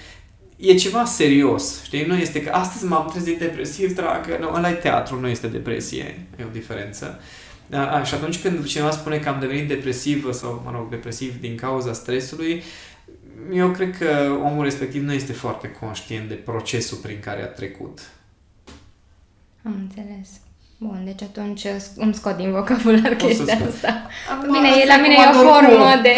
e 0.59 0.75
ceva 0.75 1.05
serios, 1.05 1.83
știi? 1.85 2.05
Nu 2.05 2.17
este 2.17 2.43
că 2.43 2.51
astăzi 2.51 2.85
m-am 2.85 3.09
trezit 3.09 3.39
depresiv, 3.39 3.95
dragă, 3.95 4.37
nu, 4.41 4.53
ăla 4.55 4.71
e 4.71 4.73
teatru, 4.73 5.21
nu 5.21 5.29
este 5.29 5.47
depresie, 5.47 6.27
e 6.39 6.45
o 6.45 6.53
diferență. 6.53 7.21
Da, 7.67 7.91
a, 7.91 8.03
și 8.03 8.15
atunci 8.15 8.41
când 8.41 8.67
cineva 8.67 8.91
spune 8.91 9.19
că 9.19 9.29
am 9.29 9.41
devenit 9.41 9.69
depresiv 9.69 10.33
sau, 10.33 10.63
mă 10.65 10.71
rog, 10.71 10.91
depresiv 10.91 11.41
din 11.41 11.57
cauza 11.57 11.93
stresului, 11.93 12.63
eu 13.53 13.71
cred 13.71 13.97
că 13.97 14.39
omul 14.43 14.65
respectiv 14.65 15.03
nu 15.03 15.13
este 15.13 15.33
foarte 15.33 15.71
conștient 15.71 16.29
de 16.29 16.35
procesul 16.35 16.99
prin 16.99 17.21
care 17.21 17.43
a 17.43 17.47
trecut. 17.47 18.11
Am 19.63 19.75
înțeles. 19.79 20.29
Bun, 20.81 21.03
deci 21.05 21.23
atunci 21.23 21.65
îmi 21.97 22.15
scot 22.15 22.37
din 22.37 22.51
vocabular 22.51 23.15
chestia 23.15 23.59
asta. 23.69 24.07
Acum, 24.31 24.53
Bine, 24.53 24.69
e, 24.83 24.87
la 24.87 24.97
mine 24.97 25.15
e 25.15 25.39
o 25.39 25.51
formă 25.51 26.01
de 26.03 26.15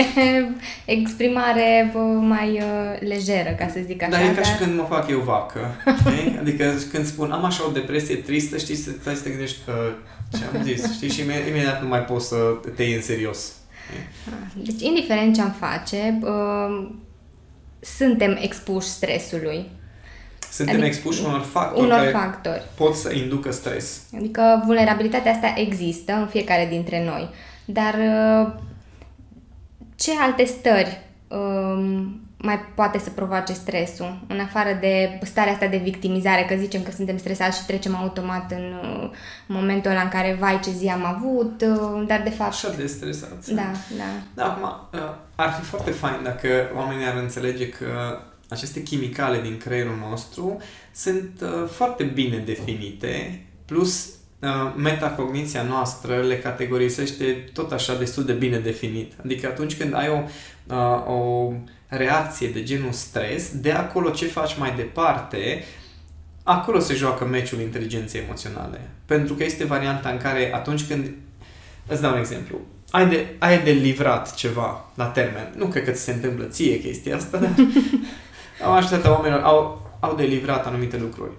exprimare 0.96 1.92
mai 2.20 2.50
uh, 2.50 3.08
lejeră, 3.08 3.50
ca 3.50 3.68
să 3.68 3.80
zic 3.86 4.02
așa. 4.02 4.10
Dar 4.10 4.20
e 4.20 4.34
ca 4.34 4.42
și 4.42 4.56
când 4.56 4.76
mă 4.76 4.86
fac 4.88 5.10
eu 5.10 5.18
vacă. 5.20 5.74
Adică 6.40 6.74
când 6.92 7.06
spun 7.06 7.30
am 7.30 7.44
așa 7.44 7.66
o 7.66 7.70
depresie 7.70 8.16
tristă, 8.16 8.56
știi, 8.56 8.74
să 8.74 8.90
stai 9.00 9.14
să 9.14 9.22
te 9.22 9.28
gândești 9.28 9.58
că 9.64 9.92
ce 10.38 10.44
am 10.54 10.62
zis, 10.62 10.92
știi, 10.92 11.10
și 11.10 11.20
imediat 11.48 11.82
nu 11.82 11.88
mai 11.88 12.00
poți 12.00 12.28
să 12.28 12.36
te 12.76 12.82
iei 12.82 12.94
în 12.94 13.02
serios. 13.02 13.52
Ah, 14.26 14.62
deci, 14.64 14.82
indiferent 14.82 15.34
ce 15.34 15.40
am 15.40 15.56
face, 15.58 16.18
uh, 16.22 16.90
suntem 17.80 18.38
expuși 18.40 18.88
stresului. 18.88 19.70
Suntem 20.50 20.74
adică 20.74 20.88
expuși 20.88 21.24
unor 21.24 21.40
factori 21.40 21.86
unor 21.86 21.98
care 21.98 22.10
factori. 22.10 22.62
pot 22.76 22.94
să 22.94 23.12
inducă 23.12 23.52
stres. 23.52 24.00
Adică 24.16 24.62
vulnerabilitatea 24.66 25.32
asta 25.32 25.54
există 25.56 26.12
în 26.12 26.26
fiecare 26.26 26.66
dintre 26.70 27.04
noi. 27.04 27.28
Dar 27.64 27.94
uh, 27.94 28.52
ce 29.96 30.10
alte 30.20 30.44
stări 30.44 31.00
um, 31.28 32.20
mai 32.42 32.58
poate 32.74 32.98
să 32.98 33.10
provoace 33.10 33.52
stresul, 33.52 34.18
în 34.28 34.40
afară 34.40 34.78
de 34.80 35.18
starea 35.22 35.52
asta 35.52 35.66
de 35.66 35.76
victimizare, 35.76 36.44
că 36.48 36.54
zicem 36.54 36.82
că 36.82 36.90
suntem 36.90 37.18
stresați 37.18 37.58
și 37.58 37.66
trecem 37.66 37.96
automat 37.96 38.50
în 38.50 38.74
uh, 38.82 39.10
momentul 39.46 39.90
ăla 39.90 40.00
în 40.00 40.08
care, 40.08 40.36
vai, 40.40 40.60
ce 40.60 40.70
zi 40.70 40.88
am 40.88 41.04
avut, 41.04 41.62
uh, 41.62 42.04
dar 42.06 42.20
de 42.22 42.30
fapt... 42.30 42.50
Așa 42.50 42.70
de 42.76 42.86
stresați. 42.86 43.54
Da, 43.54 43.70
da. 43.96 44.04
Da, 44.34 44.44
acum, 44.44 44.88
ar 45.34 45.52
fi 45.52 45.64
foarte 45.64 45.90
fain 45.90 46.20
dacă 46.22 46.48
oamenii 46.76 47.06
ar 47.06 47.16
înțelege 47.16 47.68
că 47.68 48.18
aceste 48.50 48.82
chimicale 48.82 49.40
din 49.40 49.56
creierul 49.56 49.96
nostru 50.10 50.56
sunt 50.94 51.40
uh, 51.42 51.68
foarte 51.68 52.04
bine 52.04 52.36
definite, 52.36 53.44
plus 53.64 54.08
uh, 54.40 54.74
metacogniția 54.76 55.62
noastră 55.62 56.20
le 56.22 56.38
categorisește 56.38 57.24
tot 57.52 57.72
așa 57.72 57.94
destul 57.94 58.24
de 58.24 58.32
bine 58.32 58.58
definit. 58.58 59.12
Adică 59.24 59.46
atunci 59.46 59.76
când 59.76 59.94
ai 59.94 60.08
o, 60.08 60.22
uh, 60.74 61.16
o 61.16 61.52
reacție 61.86 62.48
de 62.48 62.62
genul 62.62 62.92
stres, 62.92 63.50
de 63.54 63.72
acolo 63.72 64.10
ce 64.10 64.26
faci 64.26 64.58
mai 64.58 64.74
departe, 64.76 65.64
acolo 66.42 66.78
se 66.78 66.94
joacă 66.94 67.24
meciul 67.24 67.60
inteligenței 67.60 68.20
emoționale. 68.20 68.80
Pentru 69.06 69.34
că 69.34 69.44
este 69.44 69.64
varianta 69.64 70.08
în 70.08 70.18
care 70.18 70.54
atunci 70.54 70.86
când... 70.86 71.10
Îți 71.86 72.00
dau 72.00 72.12
un 72.12 72.18
exemplu 72.18 72.60
ai 72.90 73.08
de, 73.08 73.26
ai 73.38 73.62
de 73.62 73.70
livrat 73.70 74.34
ceva 74.34 74.90
la 74.94 75.04
termen. 75.04 75.52
Nu 75.56 75.66
cred 75.66 75.84
că 75.84 75.90
ți 75.90 76.02
se 76.02 76.12
întâmplă 76.12 76.44
ție 76.44 76.80
chestia 76.80 77.16
asta, 77.16 77.38
dar 77.38 77.54
au 78.64 78.72
așteptat 78.72 79.12
oamenilor, 79.12 79.42
au, 79.42 79.90
au 80.00 80.14
de 80.14 80.22
livrat 80.22 80.66
anumite 80.66 80.96
lucruri. 80.96 81.30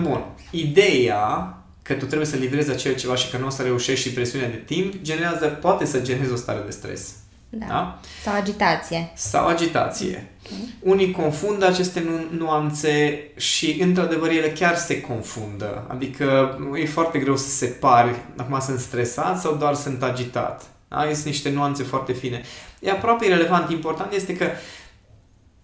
Bun, 0.00 0.24
ideea 0.50 1.54
că 1.82 1.94
tu 1.94 2.04
trebuie 2.04 2.26
să 2.26 2.36
livrezi 2.36 2.70
acel 2.70 2.94
ceva 2.94 3.14
și 3.14 3.30
că 3.30 3.36
nu 3.36 3.46
o 3.46 3.50
să 3.50 3.62
reușești 3.62 4.08
și 4.08 4.14
presiunea 4.14 4.48
de 4.48 4.62
timp, 4.66 4.94
generează, 5.02 5.46
poate 5.46 5.84
să 5.84 6.00
genereze 6.00 6.32
o 6.32 6.36
stare 6.36 6.62
de 6.64 6.70
stres. 6.70 7.14
Da. 7.50 7.66
da? 7.66 7.98
Sau 8.22 8.34
agitație. 8.34 9.10
Sau 9.14 9.46
agitație. 9.46 10.30
Okay. 10.46 10.74
Unii 10.80 11.10
confundă 11.10 11.66
aceste 11.66 12.00
nu- 12.00 12.38
nuanțe 12.44 13.20
și, 13.36 13.78
într-adevăr, 13.80 14.30
ele 14.30 14.48
chiar 14.48 14.76
se 14.76 15.00
confundă. 15.00 15.84
Adică 15.88 16.58
e 16.74 16.86
foarte 16.86 17.18
greu 17.18 17.36
să 17.36 17.48
separi, 17.48 18.14
acum 18.36 18.60
sunt 18.60 18.78
stresat 18.78 19.40
sau 19.40 19.54
doar 19.54 19.74
sunt 19.74 20.02
agitat. 20.02 20.62
Da? 20.88 21.08
Sunt 21.12 21.24
niște 21.24 21.50
nuanțe 21.50 21.82
foarte 21.82 22.12
fine. 22.12 22.42
E 22.80 22.90
aproape 22.90 23.24
irrelevant. 23.24 23.70
Important 23.70 24.12
este 24.12 24.36
că 24.36 24.46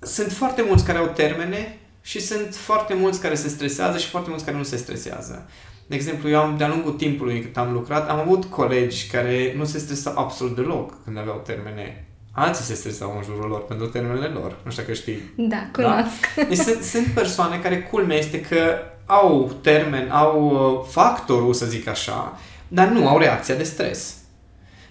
sunt 0.05 0.33
foarte 0.33 0.65
mulți 0.67 0.85
care 0.85 0.99
au 0.99 1.07
termene 1.07 1.79
și 2.01 2.21
sunt 2.21 2.55
foarte 2.55 2.95
mulți 2.95 3.21
care 3.21 3.35
se 3.35 3.49
stresează 3.49 3.99
și 3.99 4.09
foarte 4.09 4.31
mulți 4.31 4.45
care 4.45 4.57
nu 4.57 4.63
se 4.63 4.77
stresează. 4.77 5.49
De 5.87 5.95
exemplu, 5.95 6.29
eu 6.29 6.41
am, 6.41 6.57
de-a 6.57 6.69
lungul 6.69 6.93
timpului 6.93 7.41
cât 7.41 7.57
am 7.57 7.73
lucrat, 7.73 8.09
am 8.09 8.19
avut 8.19 8.45
colegi 8.45 9.07
care 9.07 9.55
nu 9.57 9.65
se 9.65 9.79
stresau 9.79 10.19
absolut 10.19 10.55
deloc 10.55 11.05
când 11.05 11.19
aveau 11.19 11.43
termene. 11.45 12.09
Alții 12.33 12.65
se 12.65 12.75
stresau 12.75 13.15
în 13.17 13.23
jurul 13.23 13.49
lor 13.49 13.65
pentru 13.65 13.87
termenele 13.87 14.27
lor. 14.27 14.57
Nu 14.65 14.71
știu 14.71 14.83
că 14.83 14.93
știi. 14.93 15.33
Da, 15.37 15.69
cunosc. 15.73 16.35
Da? 16.37 16.43
Deci 16.43 16.59
sunt, 16.59 16.83
sunt 16.83 17.07
persoane 17.07 17.59
care, 17.59 17.83
culmea 17.83 18.17
este 18.17 18.41
că 18.41 18.79
au 19.07 19.53
termen, 19.63 20.11
au 20.11 20.51
uh, 20.51 20.89
factorul, 20.91 21.53
să 21.53 21.67
zic 21.67 21.87
așa, 21.87 22.39
dar 22.69 22.89
nu 22.89 23.09
au 23.09 23.19
reacția 23.19 23.55
de 23.55 23.63
stres. 23.63 24.15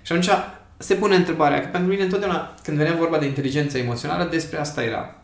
Și 0.01 0.12
atunci 0.12 0.29
se 0.84 0.96
pune 0.96 1.16
întrebarea, 1.16 1.62
că 1.62 1.68
pentru 1.72 1.90
mine 1.90 2.04
întotdeauna 2.04 2.56
când 2.63 2.78
venea 2.78 2.94
vorba 2.94 3.18
de 3.18 3.25
inteligență 3.25 3.78
emoțională, 3.78 4.28
despre 4.32 4.60
asta 4.60 4.84
era. 4.84 5.16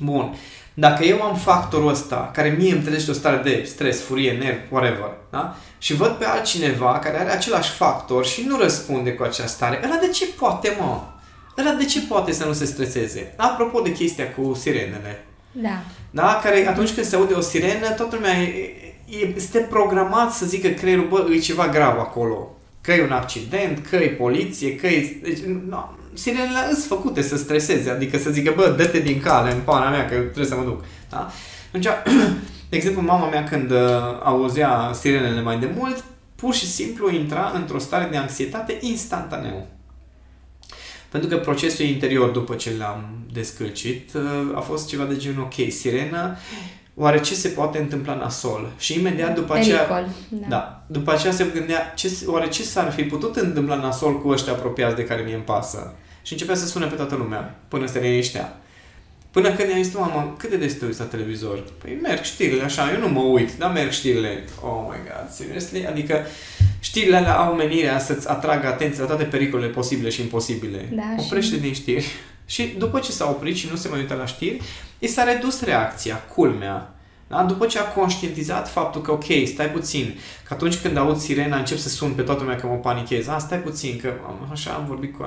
Bun, 0.00 0.34
dacă 0.74 1.04
eu 1.04 1.22
am 1.22 1.36
factorul 1.36 1.88
ăsta, 1.88 2.30
care 2.32 2.48
mie 2.48 2.72
îmi 2.72 2.82
trezește 2.82 3.10
o 3.10 3.14
stare 3.14 3.42
de 3.42 3.62
stres, 3.66 4.00
furie, 4.00 4.32
nerv, 4.32 4.58
whatever, 4.70 5.10
da? 5.30 5.56
și 5.78 5.94
văd 5.94 6.10
pe 6.10 6.24
altcineva 6.24 6.98
care 6.98 7.20
are 7.20 7.30
același 7.30 7.70
factor 7.70 8.26
și 8.26 8.44
nu 8.46 8.58
răspunde 8.58 9.12
cu 9.12 9.22
această 9.22 9.46
stare, 9.46 9.80
ăla 9.84 9.96
de 9.96 10.08
ce 10.08 10.26
poate, 10.26 10.76
mă? 10.80 11.00
Ăla 11.58 11.72
de 11.72 11.84
ce 11.84 12.00
poate 12.00 12.32
să 12.32 12.44
nu 12.44 12.52
se 12.52 12.64
streseze? 12.64 13.34
Apropo 13.36 13.80
de 13.80 13.92
chestia 13.92 14.32
cu 14.32 14.54
sirenele. 14.54 15.24
Da. 15.52 15.82
Da? 16.10 16.40
Care 16.42 16.68
atunci 16.68 16.92
când 16.92 17.06
se 17.06 17.16
aude 17.16 17.34
o 17.34 17.40
sirenă, 17.40 17.90
toată 17.90 18.14
lumea 18.14 18.42
e, 18.42 19.32
este 19.36 19.58
programat 19.58 20.32
să 20.32 20.46
zică 20.46 20.68
creierul, 20.68 21.08
bă, 21.08 21.26
e 21.34 21.38
ceva 21.38 21.68
grav 21.68 21.98
acolo 21.98 22.56
că 22.82 22.92
e 22.92 23.02
un 23.02 23.12
accident, 23.12 23.86
că 23.86 23.96
e 23.96 24.08
poliție, 24.08 24.76
că 24.76 24.86
e... 24.86 25.18
Deci, 25.22 25.38
no, 25.68 25.90
sirenele 26.12 26.68
sunt 26.70 26.84
făcute 26.84 27.22
să 27.22 27.36
streseze, 27.36 27.90
adică 27.90 28.18
să 28.18 28.30
zică, 28.30 28.52
bă, 28.56 28.74
dă-te 28.76 29.00
din 29.00 29.20
cale 29.20 29.52
în 29.52 29.60
pana 29.60 29.90
mea, 29.90 30.04
că 30.04 30.14
trebuie 30.14 30.46
să 30.46 30.56
mă 30.56 30.64
duc. 30.64 30.84
Da? 31.10 31.30
Atunci, 31.68 31.86
de 32.70 32.76
exemplu, 32.76 33.02
mama 33.02 33.28
mea 33.28 33.44
când 33.44 33.70
uh, 33.70 33.78
auzea 34.22 34.90
sirenele 34.94 35.40
mai 35.40 35.58
de 35.58 35.70
mult, 35.76 36.04
pur 36.34 36.54
și 36.54 36.66
simplu 36.66 37.10
intra 37.10 37.52
într-o 37.54 37.78
stare 37.78 38.08
de 38.10 38.16
anxietate 38.16 38.78
instantaneu. 38.80 39.66
Pentru 41.08 41.28
că 41.28 41.36
procesul 41.36 41.84
interior, 41.84 42.28
după 42.28 42.54
ce 42.54 42.76
l-am 42.78 43.04
descălcit, 43.32 44.10
uh, 44.14 44.56
a 44.56 44.60
fost 44.60 44.88
ceva 44.88 45.04
de 45.04 45.16
genul, 45.16 45.42
ok, 45.42 45.72
sirena, 45.72 46.36
oare 46.94 47.20
ce 47.20 47.34
se 47.34 47.48
poate 47.48 47.78
întâmpla 47.78 48.14
nasol? 48.14 48.72
Și 48.78 48.98
imediat 48.98 49.34
după 49.34 49.52
Pericol, 49.52 49.74
aceea... 49.74 50.06
Da. 50.28 50.46
da. 50.48 50.82
După 50.86 51.12
aceea 51.12 51.32
se 51.32 51.46
gândea, 51.54 51.92
ce, 51.96 52.10
oare 52.26 52.48
ce 52.48 52.62
s-ar 52.62 52.92
fi 52.92 53.02
putut 53.02 53.36
întâmpla 53.36 53.76
nasol 53.76 54.20
cu 54.20 54.28
ăștia 54.28 54.52
apropiați 54.52 54.96
de 54.96 55.04
care 55.04 55.22
mie 55.22 55.34
îmi 55.34 55.42
pasă? 55.42 55.94
Și 56.22 56.32
începea 56.32 56.54
să 56.54 56.66
sune 56.66 56.86
pe 56.86 56.94
toată 56.94 57.14
lumea, 57.14 57.54
până 57.68 57.86
se 57.86 57.98
liniștea. 57.98 58.56
Până 59.30 59.52
când 59.52 59.68
i-am 59.68 59.82
zis, 59.82 59.94
mamă, 59.94 60.34
cât 60.38 60.50
de 60.50 60.56
des 60.56 60.74
te 60.74 60.84
uiți 60.84 60.98
la 60.98 61.04
televizor? 61.04 61.64
Păi 61.82 61.98
merg 62.02 62.22
știrile 62.22 62.62
așa, 62.62 62.92
eu 62.92 63.00
nu 63.00 63.08
mă 63.08 63.20
uit, 63.20 63.56
dar 63.58 63.72
merg 63.72 63.90
știrile. 63.90 64.44
Oh 64.60 64.86
my 64.88 64.96
god, 65.04 65.30
seriously? 65.30 65.86
Adică 65.86 66.26
știrile 66.80 67.16
alea 67.16 67.36
au 67.36 67.54
menirea 67.54 67.98
să-ți 67.98 68.28
atragă 68.28 68.66
atenția 68.66 69.02
la 69.02 69.08
toate 69.08 69.24
pericolele 69.24 69.72
posibile 69.72 70.08
și 70.08 70.20
imposibile. 70.20 70.88
Da, 70.92 71.02
Oprește 71.16 71.54
și... 71.54 71.60
din 71.60 71.72
știri. 71.72 72.06
Și 72.46 72.74
după 72.78 72.98
ce 72.98 73.12
s-a 73.12 73.28
oprit 73.28 73.56
și 73.56 73.68
nu 73.70 73.76
se 73.76 73.88
mai 73.88 73.98
uită 73.98 74.14
la 74.14 74.26
știri, 74.26 74.60
i 74.98 75.06
s-a 75.06 75.24
redus 75.24 75.62
reacția, 75.62 76.16
culmea. 76.16 76.94
Da? 77.28 77.42
După 77.42 77.66
ce 77.66 77.78
a 77.78 77.82
conștientizat 77.82 78.70
faptul 78.70 79.00
că, 79.00 79.10
ok, 79.10 79.24
stai 79.44 79.70
puțin, 79.70 80.18
că 80.48 80.54
atunci 80.54 80.76
când 80.76 80.96
aud 80.96 81.18
sirena 81.18 81.56
încep 81.56 81.78
să 81.78 81.88
sun 81.88 82.10
pe 82.10 82.22
toată 82.22 82.40
lumea 82.40 82.56
că 82.56 82.66
mă 82.66 82.74
panichez. 82.74 83.28
A, 83.28 83.38
stai 83.38 83.58
puțin, 83.58 83.98
că 84.02 84.12
așa 84.50 84.70
am 84.70 84.84
vorbit 84.88 85.16
cu... 85.16 85.26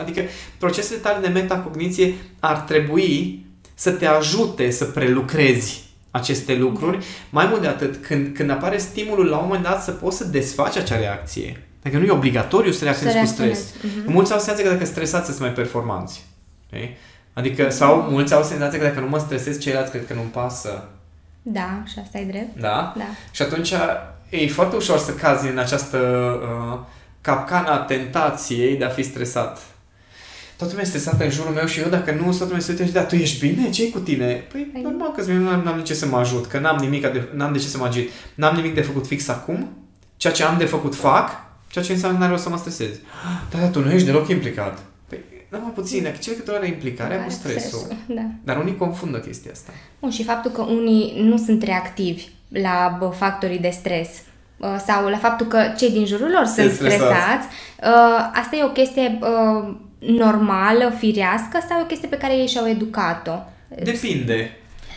Adică 0.00 0.22
procesele 0.58 0.98
tale 0.98 1.26
de 1.26 1.32
metacogniție 1.32 2.14
ar 2.40 2.56
trebui 2.56 3.44
să 3.74 3.90
te 3.90 4.06
ajute 4.06 4.70
să 4.70 4.84
prelucrezi 4.84 5.82
aceste 6.10 6.54
lucruri. 6.54 7.04
Mai 7.30 7.46
mult 7.46 7.60
de 7.60 7.66
atât, 7.66 8.06
când, 8.06 8.34
când 8.34 8.50
apare 8.50 8.78
stimulul 8.78 9.26
la 9.26 9.36
un 9.36 9.46
moment 9.46 9.64
dat 9.64 9.82
să 9.82 9.90
poți 9.90 10.16
să 10.16 10.24
desfaci 10.24 10.76
acea 10.76 10.98
reacție. 10.98 11.66
Adică 11.84 12.00
nu 12.00 12.06
e 12.06 12.10
obligatoriu 12.10 12.72
să 12.72 12.84
reacționezi 12.84 13.18
cu 13.18 13.26
stres. 13.26 13.70
Uh-huh. 13.70 14.06
Mulți 14.06 14.32
au 14.32 14.38
senzația 14.38 14.64
că 14.64 14.70
dacă 14.70 14.84
stresați 14.84 15.26
sunt 15.26 15.40
mai 15.40 15.52
performanți. 15.52 16.24
Okay? 16.74 16.96
Adică, 17.32 17.70
sau 17.70 18.06
mulți 18.10 18.34
au 18.34 18.42
senzația 18.42 18.78
că 18.78 18.84
dacă 18.84 19.00
nu 19.00 19.08
mă 19.08 19.18
stresez, 19.18 19.58
ceilalți 19.58 19.90
cred 19.90 20.06
că 20.06 20.14
nu-mi 20.14 20.28
pasă. 20.28 20.88
Da, 21.42 21.82
și 21.86 21.98
asta 22.02 22.18
e 22.18 22.24
drept. 22.24 22.60
Da? 22.60 22.92
Da. 22.96 23.04
Și 23.30 23.42
atunci 23.42 23.72
e 24.28 24.48
foarte 24.48 24.76
ușor 24.76 24.98
să 24.98 25.14
cazi 25.14 25.48
în 25.48 25.58
această 25.58 25.98
uh, 26.42 26.78
capcana 27.20 27.72
a 27.72 27.78
tentației 27.78 28.76
de 28.76 28.84
a 28.84 28.88
fi 28.88 29.02
stresat. 29.02 29.58
Toată 30.56 30.72
lumea 30.72 30.86
e 30.86 30.88
stresată 30.88 31.24
în 31.24 31.30
jurul 31.30 31.52
meu 31.52 31.66
și 31.66 31.80
eu 31.80 31.88
dacă 31.88 32.12
nu, 32.12 32.22
toată 32.22 32.44
lumea 32.44 32.60
se 32.60 32.70
uită 32.70 32.84
și 32.84 32.92
da, 32.92 33.02
tu 33.02 33.14
ești 33.14 33.48
bine? 33.48 33.70
ce 33.70 33.90
cu 33.90 33.98
tine? 33.98 34.44
Păi, 34.52 34.68
păi 34.72 34.82
normal 34.82 35.12
că 35.12 35.32
nu 35.32 35.48
am, 35.48 35.60
n-am 35.60 35.76
de 35.76 35.82
ce 35.82 35.94
să 35.94 36.06
mă 36.06 36.16
ajut, 36.16 36.46
că 36.46 36.58
n-am 36.58 36.76
nimic 36.76 37.02
de, 37.12 37.28
n-am 37.34 37.52
de 37.52 37.58
ce 37.58 37.66
să 37.66 37.78
mă 37.78 37.84
agit. 37.84 38.10
N-am 38.34 38.54
nimic 38.54 38.74
de 38.74 38.80
făcut 38.80 39.06
fix 39.06 39.28
acum, 39.28 39.68
ceea 40.16 40.32
ce 40.32 40.44
am 40.44 40.58
de 40.58 40.64
făcut 40.64 40.94
fac, 40.94 41.30
ceea 41.68 41.84
ce 41.84 41.92
înseamnă 41.92 42.16
că 42.16 42.22
n-are 42.22 42.34
rost 42.34 42.44
să 42.44 42.50
mă 42.50 42.56
stresez. 42.56 42.94
Da, 43.50 43.58
dar 43.58 43.68
tu 43.68 43.80
nu 43.80 43.92
ești 43.92 44.06
deloc 44.06 44.28
implicat. 44.28 44.78
Păi, 45.54 45.62
da, 45.62 45.68
mă 45.68 45.72
puțin, 45.74 46.14
ce 46.20 46.30
legătură 46.30 46.56
are 46.56 46.66
implicarea 46.66 47.24
cu 47.24 47.30
stresul? 47.30 47.60
stresul 47.60 47.96
da. 48.06 48.22
Dar 48.44 48.56
unii 48.56 48.76
confundă 48.76 49.18
chestia 49.18 49.50
asta. 49.52 49.72
Bun, 50.00 50.10
și 50.10 50.24
faptul 50.24 50.50
că 50.50 50.62
unii 50.62 51.14
nu 51.20 51.36
sunt 51.36 51.62
reactivi 51.62 52.28
la 52.48 52.96
bă, 52.98 53.06
factorii 53.06 53.58
de 53.58 53.68
stres 53.68 54.08
sau 54.86 55.08
la 55.08 55.16
faptul 55.16 55.46
că 55.46 55.72
cei 55.76 55.90
din 55.90 56.06
jurul 56.06 56.30
lor 56.30 56.44
sunt 56.44 56.70
stresați, 56.70 56.94
stresați 56.96 57.46
asta 58.32 58.56
e 58.56 58.64
o 58.64 58.68
chestie 58.68 59.18
normală, 59.98 60.92
firească 60.98 61.58
sau 61.68 61.78
e 61.78 61.82
o 61.82 61.86
chestie 61.86 62.08
pe 62.08 62.16
care 62.16 62.36
ei 62.36 62.46
și-au 62.46 62.68
educat-o? 62.68 63.38
Depinde. 63.82 64.56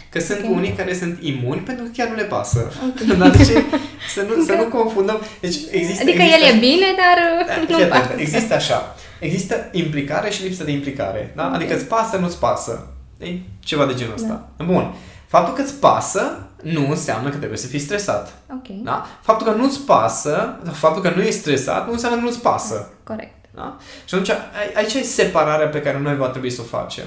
Că 0.09 0.19
sunt 0.19 0.37
okay. 0.37 0.51
unii 0.51 0.71
care 0.71 0.93
sunt 0.93 1.17
imuni 1.21 1.61
pentru 1.61 1.83
că 1.83 1.89
chiar 1.93 2.07
nu 2.07 2.15
le 2.15 2.23
pasă. 2.23 2.71
Okay. 2.89 3.17
Dar 3.19 3.29
deci, 3.29 3.47
să, 4.15 4.25
nu, 4.27 4.43
să 4.43 4.53
nu 4.53 4.63
confundăm. 4.63 5.21
Deci 5.39 5.55
există, 5.71 6.01
adică 6.01 6.21
există, 6.21 6.45
el 6.45 6.55
e 6.55 6.59
bine, 6.59 6.87
dar 7.01 7.17
da, 7.47 7.77
nu 7.77 7.85
pasă. 7.85 8.13
Există 8.17 8.53
așa. 8.53 8.95
Există 9.19 9.69
implicare 9.71 10.29
și 10.29 10.43
lipsă 10.43 10.63
de 10.63 10.71
implicare. 10.71 11.33
Da? 11.35 11.45
Okay. 11.45 11.55
Adică 11.55 11.75
îți 11.75 11.85
pasă, 11.85 12.17
nu-ți 12.17 12.39
pasă. 12.39 12.87
E 13.17 13.27
ceva 13.59 13.85
de 13.85 13.93
genul 13.93 14.13
ăsta. 14.13 14.49
Da. 14.57 14.63
Bun. 14.63 14.93
Faptul 15.27 15.53
că 15.53 15.61
îți 15.61 15.73
pasă 15.73 16.47
nu 16.63 16.89
înseamnă 16.89 17.29
că 17.29 17.37
trebuie 17.37 17.57
să 17.57 17.67
fii 17.67 17.79
stresat. 17.79 18.33
Okay. 18.59 18.81
Da? 18.83 19.05
Faptul 19.21 19.47
că 19.47 19.53
nu-ți 19.53 19.79
pasă, 19.79 20.59
faptul 20.73 21.01
că 21.01 21.13
nu 21.15 21.21
ești 21.21 21.39
stresat, 21.39 21.85
nu 21.85 21.91
înseamnă 21.91 22.17
că 22.17 22.23
nu-ți 22.23 22.41
pasă. 22.41 22.89
Corect. 23.03 23.45
Da? 23.55 23.77
Și 24.05 24.13
atunci 24.13 24.29
aici 24.75 24.93
e 24.93 25.03
separarea 25.03 25.67
pe 25.67 25.81
care 25.81 25.99
noi 25.99 26.15
va 26.15 26.27
trebui 26.27 26.49
să 26.49 26.61
o 26.61 26.77
facem. 26.77 27.05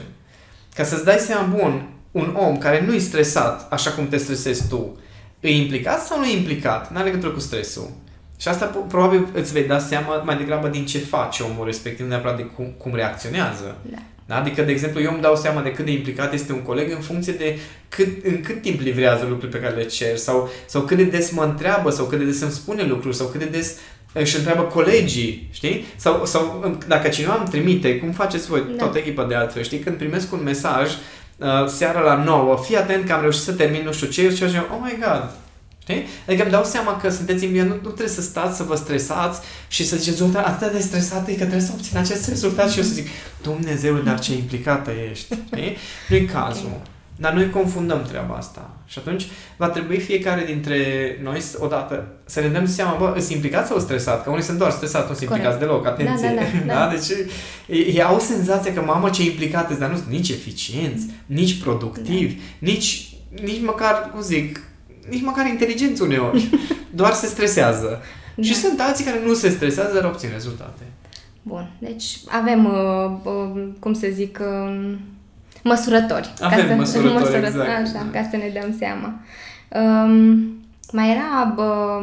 Ca 0.74 0.84
să-ți 0.84 1.04
dai 1.04 1.16
seama, 1.18 1.56
bun, 1.56 1.88
un 2.10 2.34
om 2.38 2.58
care 2.58 2.84
nu 2.86 2.94
e 2.94 2.98
stresat 2.98 3.72
așa 3.72 3.90
cum 3.90 4.08
te 4.08 4.16
stresezi 4.16 4.68
tu, 4.68 4.98
e 5.40 5.56
implicat 5.56 6.02
sau 6.02 6.18
nu 6.18 6.24
e 6.24 6.36
implicat? 6.36 6.92
N-are 6.92 7.04
legătură 7.04 7.32
cu 7.32 7.40
stresul. 7.40 7.90
Și 8.36 8.48
asta 8.48 8.84
probabil 8.88 9.28
îți 9.32 9.52
vei 9.52 9.64
da 9.64 9.78
seama 9.78 10.16
mai 10.16 10.36
degrabă 10.36 10.68
din 10.68 10.86
ce 10.86 10.98
face 10.98 11.42
omul 11.42 11.64
respectiv, 11.64 12.04
nu 12.04 12.10
neapărat 12.10 12.36
de 12.36 12.42
cum, 12.42 12.74
cum 12.78 12.94
reacționează. 12.94 13.76
Da. 13.90 13.98
Da? 14.26 14.36
Adică, 14.36 14.62
de 14.62 14.70
exemplu, 14.70 15.00
eu 15.00 15.12
îmi 15.12 15.20
dau 15.20 15.36
seama 15.36 15.62
de 15.62 15.72
cât 15.72 15.84
de 15.84 15.90
implicat 15.90 16.32
este 16.32 16.52
un 16.52 16.62
coleg 16.62 16.90
în 16.90 17.00
funcție 17.00 17.32
de 17.32 17.58
cât, 17.88 18.24
în 18.24 18.40
cât 18.40 18.62
timp 18.62 18.80
livrează 18.80 19.26
lucruri 19.28 19.52
pe 19.52 19.58
care 19.58 19.74
le 19.74 19.84
cer 19.84 20.16
sau, 20.16 20.50
sau 20.66 20.82
cât 20.82 20.96
de 20.96 21.04
des 21.04 21.30
mă 21.30 21.42
întreabă 21.42 21.90
sau 21.90 22.04
cât 22.06 22.18
de 22.18 22.24
des 22.24 22.40
îmi 22.40 22.50
spune 22.50 22.82
lucruri 22.82 23.16
sau 23.16 23.26
cât 23.26 23.40
de 23.40 23.46
des 23.46 23.76
își 24.12 24.36
întreabă 24.36 24.62
colegii, 24.62 25.48
știi? 25.50 25.84
Sau, 25.96 26.24
sau 26.24 26.76
dacă 26.88 27.08
cineva 27.08 27.36
îmi 27.38 27.48
trimite, 27.48 27.98
cum 27.98 28.10
faceți 28.10 28.46
voi, 28.46 28.60
da. 28.60 28.76
toată 28.76 28.98
echipa 28.98 29.24
de 29.24 29.34
altfel, 29.34 29.62
știi? 29.62 29.78
Când 29.78 29.96
primesc 29.96 30.32
un 30.32 30.40
mesaj 30.44 30.90
uh, 30.90 30.98
seara 31.66 32.00
la 32.00 32.22
9, 32.24 32.56
fii 32.56 32.76
atent 32.76 33.06
că 33.06 33.12
am 33.12 33.20
reușit 33.20 33.42
să 33.42 33.52
termin 33.52 33.82
nu 33.84 33.92
știu 33.92 34.06
ce, 34.06 34.34
și 34.34 34.42
eu 34.42 34.68
oh 34.72 34.78
my 34.82 34.98
god, 35.00 35.30
Știi? 35.82 36.06
Adică 36.26 36.42
îmi 36.42 36.52
dau 36.52 36.64
seama 36.64 36.96
că 36.96 37.10
sunteți 37.10 37.44
în 37.44 37.52
nu, 37.52 37.62
nu 37.62 37.74
trebuie 37.74 38.08
să 38.08 38.20
stați 38.20 38.56
să 38.56 38.62
vă 38.62 38.74
stresați 38.74 39.40
și 39.68 39.86
să 39.86 39.96
ziceți, 39.96 40.22
uite, 40.22 40.38
atât 40.38 40.72
de 40.72 40.78
stresat 40.78 41.28
e 41.28 41.32
că 41.32 41.38
trebuie 41.38 41.60
să 41.60 41.72
obțin 41.74 41.96
acest 41.96 42.28
rezultat 42.28 42.70
și 42.70 42.78
eu 42.78 42.84
să 42.84 42.92
zic, 42.92 43.08
Dumnezeu, 43.42 43.94
dar 43.94 44.20
ce 44.20 44.34
implicată 44.34 44.90
ești. 45.10 45.34
Știi? 45.46 45.76
Nu 46.08 46.16
e 46.16 46.20
cazul. 46.20 46.66
Okay. 46.66 46.99
Dar 47.20 47.32
noi 47.32 47.50
confundăm 47.50 48.02
treaba 48.02 48.34
asta. 48.34 48.70
Și 48.86 48.98
atunci 48.98 49.26
va 49.56 49.68
trebui 49.68 49.98
fiecare 49.98 50.44
dintre 50.44 50.76
noi, 51.22 51.42
odată, 51.58 52.06
să 52.24 52.40
ne 52.40 52.48
dăm 52.48 52.66
seama, 52.66 52.96
bă, 52.98 53.14
sunt 53.18 53.30
implicat 53.30 53.66
sau 53.66 53.78
stresat? 53.78 54.22
Că 54.22 54.30
unii 54.30 54.42
sunt 54.42 54.58
doar 54.58 54.70
stresați, 54.70 55.08
nu 55.08 55.14
sunt 55.14 55.30
implicați 55.30 55.58
deloc, 55.58 55.86
atenție. 55.86 56.28
Da, 56.28 56.34
da, 56.34 56.40
da, 56.58 56.66
da. 56.74 56.86
da? 56.86 56.92
Deci 56.94 57.28
ei 57.66 58.02
au 58.02 58.18
senzația 58.18 58.72
că, 58.72 58.80
mamă, 58.80 59.10
ce 59.10 59.22
implicat 59.22 59.78
dar 59.78 59.90
nu 59.90 59.96
sunt 59.96 60.08
nici 60.08 60.28
eficienți, 60.28 61.06
nici 61.26 61.60
productivi, 61.62 62.34
da. 62.34 62.40
nici, 62.58 63.14
nici 63.42 63.62
măcar, 63.62 64.10
cum 64.12 64.20
zic, 64.20 64.60
nici 65.08 65.22
măcar 65.22 65.46
inteligenți 65.46 66.02
uneori. 66.02 66.48
doar 67.00 67.12
se 67.12 67.26
stresează. 67.26 68.02
Da. 68.34 68.42
Și 68.42 68.54
sunt 68.54 68.80
alții 68.80 69.04
care 69.04 69.20
nu 69.26 69.34
se 69.34 69.48
stresează, 69.48 69.94
dar 69.94 70.04
obțin 70.04 70.28
rezultate. 70.32 70.82
Bun, 71.42 71.70
deci 71.78 72.20
avem, 72.28 72.64
uh, 72.64 73.32
uh, 73.32 73.68
cum 73.78 73.92
să 73.92 74.08
zic, 74.12 74.38
uh, 74.42 74.94
măsurători. 75.62 76.32
Avem 76.40 76.58
ca 76.58 76.66
să, 76.66 76.74
măsurători, 76.74 77.14
măsurători, 77.14 77.46
exact. 77.46 77.96
Așa, 77.96 78.06
ca 78.12 78.28
să 78.30 78.36
ne 78.36 78.60
dăm 78.60 78.76
seama. 78.78 79.20
Um, 79.68 80.58
mai 80.92 81.10
era 81.10 81.52
bă, 81.54 82.00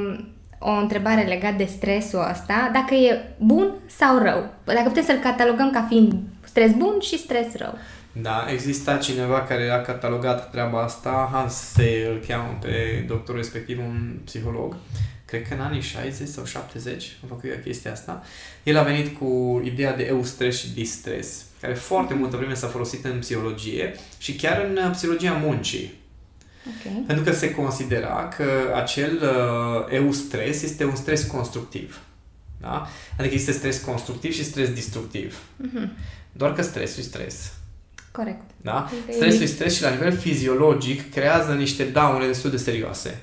o 0.60 0.72
întrebare 0.72 1.22
legată 1.22 1.56
de 1.58 1.66
stresul 1.66 2.28
ăsta, 2.32 2.70
dacă 2.74 2.94
e 2.94 3.36
bun 3.38 3.74
sau 3.86 4.18
rău. 4.18 4.50
Dacă 4.64 4.88
putem 4.88 5.04
să-l 5.04 5.20
catalogăm 5.24 5.70
ca 5.70 5.86
fiind 5.90 6.14
stres 6.44 6.72
bun 6.72 7.00
și 7.00 7.18
stres 7.18 7.56
rău. 7.56 7.78
Da, 8.22 8.46
exista 8.52 8.98
cineva 8.98 9.42
care 9.42 9.70
a 9.70 9.82
catalogat 9.82 10.52
treaba 10.52 10.84
asta, 10.84 11.30
Hans 11.32 11.54
Se 11.54 12.08
îl 12.12 12.24
cheamă 12.28 12.58
pe 12.62 13.06
doctorul 13.08 13.42
respectiv, 13.42 13.80
un 13.80 14.18
psiholog, 14.24 14.76
cred 15.26 15.48
că 15.48 15.54
în 15.54 15.60
anii 15.60 15.82
60 15.82 16.28
sau 16.28 16.46
70 16.46 17.18
a 17.24 17.26
făcut 17.28 17.62
chestia 17.64 17.92
asta. 17.92 18.24
El 18.64 18.78
a 18.78 18.82
venit 18.82 19.18
cu 19.18 19.62
ideea 19.64 19.96
de 19.96 20.04
eustres 20.04 20.60
și 20.60 20.74
distres 20.74 21.46
care 21.62 21.74
foarte 21.74 22.14
multă 22.14 22.38
vreme 22.38 22.54
s-a 22.54 22.68
folosit 22.68 23.06
în 23.06 23.20
psihologie 23.20 23.96
și 24.18 24.36
chiar 24.36 24.66
în 24.66 24.78
uh, 24.78 24.92
psihologia 24.92 25.32
muncii. 25.32 25.94
Okay. 26.68 27.04
Pentru 27.08 27.24
că 27.24 27.32
se 27.32 27.52
considera 27.52 28.28
că 28.38 28.74
acel 28.76 29.22
uh, 29.22 29.94
eustres 29.94 30.62
este 30.64 30.86
un 30.86 30.96
stres 30.96 31.24
constructiv. 31.24 32.02
Da? 32.62 32.88
Adică 33.18 33.34
există 33.34 33.52
stres 33.52 33.80
constructiv 33.80 34.34
și 34.34 34.44
stres 34.44 34.70
destructiv. 34.70 35.38
Uh-huh. 35.38 35.88
Doar 36.32 36.54
că 36.54 36.62
stresul 36.62 37.00
e 37.00 37.06
stres. 37.06 37.54
Corect. 38.12 38.42
Da? 38.62 38.90
Stresul 39.12 39.42
e 39.42 39.46
stres 39.46 39.76
și 39.76 39.82
la 39.82 39.90
nivel 39.90 40.18
fiziologic 40.18 41.12
creează 41.12 41.54
niște 41.54 41.84
daune 41.84 42.26
destul 42.26 42.50
de 42.50 42.58
serioase. 42.58 43.22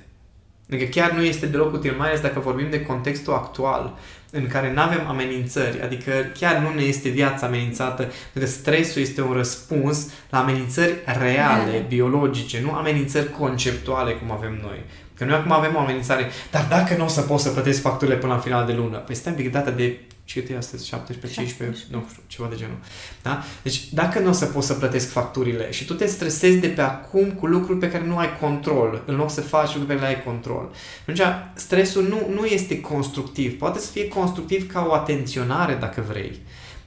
Adică 0.71 0.85
chiar 0.85 1.11
nu 1.11 1.23
este 1.23 1.47
deloc 1.47 1.73
util, 1.73 1.95
mai 1.99 2.09
ales 2.09 2.21
dacă 2.21 2.41
vorbim 2.41 2.71
de 2.71 2.83
contextul 2.83 3.33
actual, 3.33 3.99
în 4.31 4.47
care 4.47 4.73
nu 4.73 4.81
avem 4.81 5.07
amenințări, 5.09 5.83
adică 5.83 6.11
chiar 6.39 6.57
nu 6.57 6.75
ne 6.75 6.83
este 6.83 7.09
viața 7.09 7.47
amenințată, 7.47 8.03
pentru 8.03 8.41
că 8.41 8.47
stresul 8.47 9.03
este 9.03 9.23
un 9.23 9.33
răspuns 9.33 10.09
la 10.31 10.39
amenințări 10.39 10.95
reale, 11.05 11.31
reale. 11.31 11.85
biologice, 11.89 12.61
nu 12.61 12.73
amenințări 12.73 13.31
conceptuale 13.31 14.13
cum 14.13 14.31
avem 14.31 14.59
noi. 14.63 14.83
Că 15.17 15.25
noi 15.25 15.35
acum 15.35 15.53
avem 15.53 15.75
o 15.75 15.79
amenințare, 15.79 16.31
dar 16.51 16.67
dacă 16.69 16.97
nu 16.97 17.05
o 17.05 17.09
să 17.09 17.21
pot 17.21 17.41
să 17.41 17.49
plătesc 17.49 17.81
facturile 17.81 18.17
până 18.17 18.33
la 18.33 18.39
final 18.39 18.67
de 18.67 18.73
lună, 18.73 18.97
păi 18.97 19.15
stai 19.15 19.33
un 19.33 19.39
pic 19.39 19.53
data 19.53 19.71
de 19.71 19.99
ce 20.25 20.47
e 20.51 20.57
astăzi, 20.57 20.87
17, 20.87 21.41
15, 21.41 21.85
nu 21.91 22.07
știu, 22.11 22.23
ceva 22.27 22.49
de 22.49 22.57
genul. 22.57 22.79
Da? 23.23 23.43
Deci, 23.63 23.93
dacă 23.93 24.19
nu 24.19 24.29
o 24.29 24.33
să 24.33 24.45
poți 24.45 24.67
să 24.67 24.75
plătesc 24.75 25.11
facturile 25.11 25.71
și 25.71 25.85
tu 25.85 25.95
te 25.95 26.07
stresezi 26.07 26.59
de 26.59 26.69
pe 26.69 26.81
acum 26.81 27.33
cu 27.33 27.47
lucruri 27.47 27.79
pe 27.79 27.91
care 27.91 28.05
nu 28.05 28.17
ai 28.17 28.39
control, 28.39 29.03
în 29.07 29.17
loc 29.17 29.31
să 29.31 29.41
faci 29.41 29.67
lucruri 29.67 29.87
pe 29.87 29.95
care 29.95 30.11
le 30.11 30.17
ai 30.17 30.23
control. 30.23 30.71
Atunci, 31.01 31.21
stresul 31.55 32.03
nu, 32.09 32.35
nu 32.35 32.45
este 32.45 32.81
constructiv. 32.81 33.59
Poate 33.59 33.79
să 33.79 33.91
fie 33.91 34.09
constructiv 34.09 34.73
ca 34.73 34.87
o 34.89 34.93
atenționare, 34.93 35.75
dacă 35.75 36.05
vrei. 36.09 36.41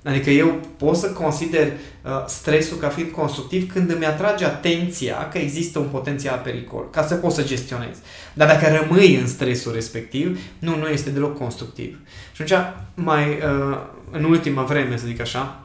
Adică 0.08 0.30
eu 0.30 0.60
pot 0.78 0.96
să 0.96 1.12
consider 1.12 1.68
uh, 1.68 2.12
stresul 2.28 2.78
ca 2.78 2.90
fiind 2.90 3.12
constructiv 3.12 3.72
când 3.72 3.92
îmi 3.92 4.06
atrage 4.06 4.46
atenția 4.46 5.28
că 5.32 5.38
există 5.38 5.80
un 5.80 5.88
potențial 5.88 6.42
pericol, 6.44 6.90
ca 6.90 7.08
să 7.08 7.16
pot 7.16 7.32
să 7.32 7.44
gestionez. 7.44 7.98
Dar 8.34 8.48
dacă 8.48 8.78
rămâi 8.82 9.16
în 9.16 9.28
stresul 9.28 9.74
respectiv, 9.74 10.40
nu, 10.60 10.78
nu 10.78 10.88
este 10.88 11.10
deloc 11.10 11.38
constructiv. 11.38 12.00
Și 12.34 12.42
atunci, 12.42 12.60
mai 12.94 13.28
uh, 13.30 13.78
în 14.12 14.24
ultima 14.24 14.64
vreme, 14.64 14.98
să 14.98 15.08
zic 15.08 15.22
așa, 15.22 15.64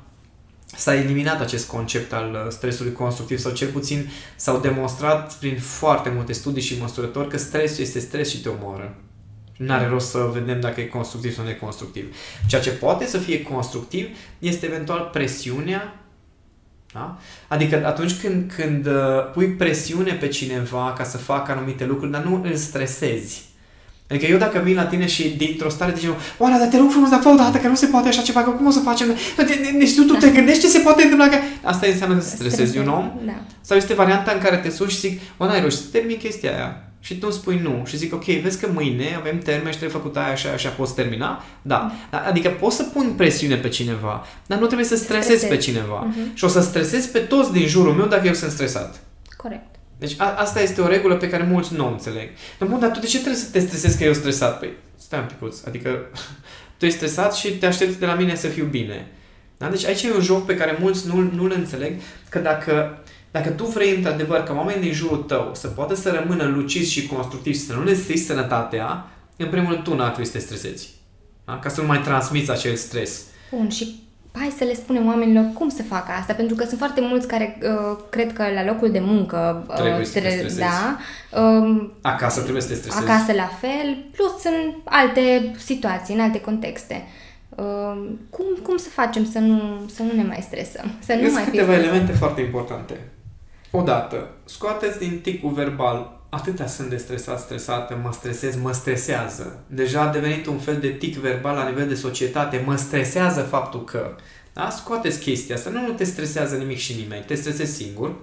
s-a 0.76 0.94
eliminat 0.94 1.40
acest 1.40 1.66
concept 1.66 2.12
al 2.12 2.33
uh, 2.33 2.50
stresului 2.50 2.92
constructiv 2.92 3.38
sau 3.38 3.52
cel 3.52 3.68
puțin 3.68 4.11
s-au 4.37 4.61
demonstrat 4.61 5.35
prin 5.35 5.59
foarte 5.59 6.12
multe 6.14 6.33
studii 6.33 6.62
și 6.62 6.81
măsurători 6.81 7.28
că 7.28 7.38
stresul 7.38 7.83
este 7.83 7.98
stres 7.98 8.31
și 8.31 8.40
te 8.40 8.48
omoară. 8.48 8.96
Nu 9.57 9.73
are 9.73 9.87
rost 9.87 10.11
să 10.11 10.31
vedem 10.33 10.61
dacă 10.61 10.81
e 10.81 10.85
constructiv 10.85 11.35
sau 11.35 11.45
neconstructiv. 11.45 12.17
Ceea 12.47 12.61
ce 12.61 12.71
poate 12.71 13.07
să 13.07 13.19
fie 13.19 13.43
constructiv 13.43 14.09
este 14.38 14.67
eventual 14.67 15.09
presiunea 15.12 15.97
Da? 16.93 17.19
Adică 17.49 17.87
atunci 17.87 18.21
când, 18.21 18.53
când 18.57 18.87
uh, 18.87 19.31
pui 19.33 19.47
presiune 19.47 20.12
pe 20.12 20.29
cineva 20.29 20.95
ca 20.97 21.05
să 21.05 21.17
facă 21.17 21.53
anumite 21.53 21.87
lucruri, 21.87 22.11
dar 22.11 22.23
nu 22.23 22.43
îl 22.45 22.55
stresezi. 22.55 23.51
Adică 24.09 24.27
eu 24.27 24.38
dacă 24.38 24.59
vin 24.59 24.75
la 24.75 24.85
tine 24.85 25.07
și 25.07 25.29
dintr-o 25.29 25.69
stare 25.69 25.93
de 25.93 26.01
genul, 26.01 26.17
Oana, 26.38 26.59
dar 26.59 26.69
te 26.69 26.77
rog 26.77 26.91
frumos, 26.91 27.11
dar 27.11 27.21
fă 27.21 27.29
o 27.29 27.35
dată, 27.35 27.59
că 27.59 27.69
nu 27.69 27.75
se 27.75 27.87
poate 27.87 28.09
așa 28.09 28.23
ceva, 28.23 28.43
că 28.43 28.51
cum 28.51 28.67
o 28.67 28.71
să 28.71 28.79
facem? 28.79 29.07
Deci 29.79 29.95
tu, 29.95 30.03
tu 30.05 30.15
te 30.15 30.31
gândești 30.37 30.61
ce 30.61 30.69
se 30.69 30.79
poate 30.79 31.03
întâmpla? 31.03 31.29
Că... 31.29 31.37
Asta 31.62 31.87
înseamnă 31.87 32.21
să 32.21 32.29
stresezi 32.29 32.79
un 32.79 32.88
om? 32.88 33.12
Da. 33.27 33.45
Sau 33.61 33.77
este 33.77 33.95
varianta 33.95 34.33
în 34.33 34.41
care 34.41 34.57
te 34.57 34.71
sun 34.71 34.88
și 34.88 34.99
zic, 34.99 35.21
Oana, 35.37 35.53
ai 35.53 35.61
reușit 35.61 35.79
să 35.79 35.85
termin 35.93 36.17
chestia 36.17 36.55
aia? 36.55 36.91
Și 37.05 37.19
tu 37.19 37.27
îmi 37.27 37.33
spui 37.33 37.59
nu 37.59 37.83
și 37.87 37.97
zic, 37.97 38.15
ok, 38.15 38.25
vezi 38.25 38.61
că 38.61 38.69
mâine 38.73 39.15
avem 39.19 39.38
termen 39.38 39.73
și 39.73 39.79
trebuie 39.79 40.01
făcut 40.01 40.17
aia 40.17 40.33
așa, 40.33 40.51
așa, 40.51 40.69
poți 40.69 40.95
termina? 40.95 41.45
Da. 41.62 41.93
Adică 42.29 42.49
poți 42.49 42.77
să 42.77 42.83
pun 42.83 43.12
presiune 43.17 43.57
pe 43.57 43.69
cineva, 43.69 44.27
dar 44.47 44.59
nu 44.59 44.67
trebuie 44.67 44.87
să 44.87 44.97
stresezi 44.97 45.47
pe 45.47 45.57
cineva. 45.57 46.07
Uh-huh. 46.07 46.35
Și 46.35 46.45
o 46.45 46.49
să 46.49 46.61
stresezi 46.61 47.11
pe 47.11 47.19
toți 47.19 47.53
din 47.53 47.67
jurul 47.67 47.93
meu 47.93 48.07
dacă 48.07 48.27
eu 48.27 48.33
sunt 48.33 48.51
stresat. 48.51 49.01
Corect. 49.37 49.75
Deci 49.99 50.15
a, 50.19 50.35
asta 50.37 50.61
este 50.61 50.81
o 50.81 50.87
regulă 50.87 51.17
pe 51.17 51.29
care 51.29 51.43
mulți 51.43 51.75
nu 51.75 51.87
o 51.87 51.91
înțeleg. 51.91 52.29
Dar, 52.59 52.69
bun, 52.69 52.79
dar 52.79 52.91
tu 52.91 53.01
de 53.01 53.07
ce 53.07 53.17
trebuie 53.17 53.41
să 53.41 53.51
te 53.51 53.59
stresezi 53.59 53.99
că 53.99 54.05
eu 54.05 54.12
sunt 54.12 54.25
stresat? 54.25 54.59
Păi, 54.59 54.71
stai 54.99 55.19
un 55.19 55.27
picuț. 55.27 55.65
Adică 55.67 56.01
tu 56.77 56.85
ești 56.85 56.97
stresat 56.97 57.35
și 57.35 57.51
te 57.59 57.67
aștepți 57.67 57.99
de 57.99 58.07
la 58.07 58.15
mine 58.15 58.35
să 58.35 58.47
fiu 58.47 58.65
bine. 58.65 59.07
Da? 59.57 59.69
Deci 59.69 59.87
aici 59.87 60.03
e 60.03 60.12
un 60.15 60.21
joc 60.21 60.47
pe 60.47 60.57
care 60.57 60.77
mulți 60.81 61.07
nu, 61.07 61.31
nu-l 61.35 61.53
înțeleg, 61.57 62.01
că 62.29 62.38
dacă, 62.38 63.02
dacă 63.33 63.51
tu 63.51 63.64
vrei 63.64 63.97
într-adevăr 63.97 64.42
ca 64.42 64.55
oamenii 64.55 64.83
din 64.83 64.92
jurul 64.92 65.16
tău 65.16 65.51
să 65.55 65.66
poată 65.68 65.95
să 65.95 66.11
rămână 66.11 66.45
luciți 66.45 66.90
și 66.90 67.07
constructivi 67.07 67.59
și 67.59 67.64
să 67.64 67.75
nu 67.75 67.85
le 67.85 67.95
strici 67.95 68.18
sănătatea, 68.18 69.07
în 69.37 69.49
primul 69.49 69.73
rând 69.73 69.85
tu 69.85 69.95
n-ar 69.95 70.09
trebui 70.09 70.27
să 70.27 70.33
te 70.33 70.38
stresezi. 70.38 70.90
Da? 71.45 71.59
Ca 71.59 71.68
să 71.68 71.81
nu 71.81 71.87
mai 71.87 72.01
transmiți 72.01 72.51
acel 72.51 72.77
stres. 72.77 73.23
Bun, 73.51 73.68
și 73.68 74.01
hai 74.33 74.53
să 74.59 74.64
le 74.64 74.75
spunem 74.75 75.07
oamenilor 75.07 75.45
cum 75.55 75.68
să 75.68 75.83
facă 75.83 76.12
asta, 76.21 76.33
pentru 76.33 76.57
că 76.57 76.64
sunt 76.64 76.79
foarte 76.79 77.01
mulți 77.01 77.27
care 77.27 77.59
uh, 77.62 77.99
cred 78.11 78.33
că 78.33 78.45
la 78.55 78.64
locul 78.64 78.90
de 78.90 79.01
muncă 79.01 79.66
uh, 79.68 79.75
trebuie 79.75 80.05
să 80.05 80.18
tre- 80.18 80.45
te 80.47 80.55
da, 80.59 80.99
uh, 81.40 81.90
acasă 82.01 82.40
trebuie 82.40 82.62
să 82.62 82.68
te 82.68 82.75
stresezi. 82.75 83.05
Acasă 83.05 83.33
la 83.33 83.51
fel, 83.61 84.05
plus 84.12 84.45
în 84.45 84.73
alte 84.85 85.55
situații, 85.59 86.14
în 86.14 86.21
alte 86.21 86.40
contexte. 86.40 87.07
Uh, 87.49 88.09
cum, 88.31 88.45
cum 88.62 88.77
să 88.77 88.88
facem 88.88 89.25
să 89.25 89.38
nu, 89.38 89.61
să 89.95 90.03
nu 90.03 90.12
ne 90.16 90.23
mai 90.23 90.38
stresăm? 90.42 90.92
Să 90.99 91.18
nu 91.23 91.33
mai 91.33 91.45
câteva 91.45 91.75
elemente 91.75 92.12
foarte 92.12 92.40
importante. 92.40 92.95
Odată, 93.74 94.28
scoateți 94.44 94.98
din 94.98 95.20
ticul 95.20 95.50
verbal 95.50 96.20
atâtea 96.28 96.66
sunt 96.66 96.88
de 96.88 96.96
stresat, 96.96 97.40
stresată, 97.40 98.00
mă 98.02 98.12
stresez, 98.12 98.56
mă 98.56 98.72
stresează. 98.72 99.64
Deja 99.66 100.00
a 100.00 100.12
devenit 100.12 100.46
un 100.46 100.58
fel 100.58 100.76
de 100.76 100.88
tic 100.88 101.16
verbal 101.16 101.56
la 101.56 101.68
nivel 101.68 101.88
de 101.88 101.94
societate, 101.94 102.62
mă 102.66 102.76
stresează 102.76 103.40
faptul 103.40 103.85
că. 103.85 104.14
Da? 104.52 104.70
Scoateți 104.70 105.20
chestia 105.20 105.54
asta, 105.54 105.70
nu, 105.70 105.87
nu 105.87 105.92
te 105.92 106.04
stresează 106.04 106.56
nimic 106.56 106.78
și 106.78 106.94
nimeni, 106.94 107.24
te 107.26 107.35
stresezi 107.35 107.74
singur. 107.74 108.14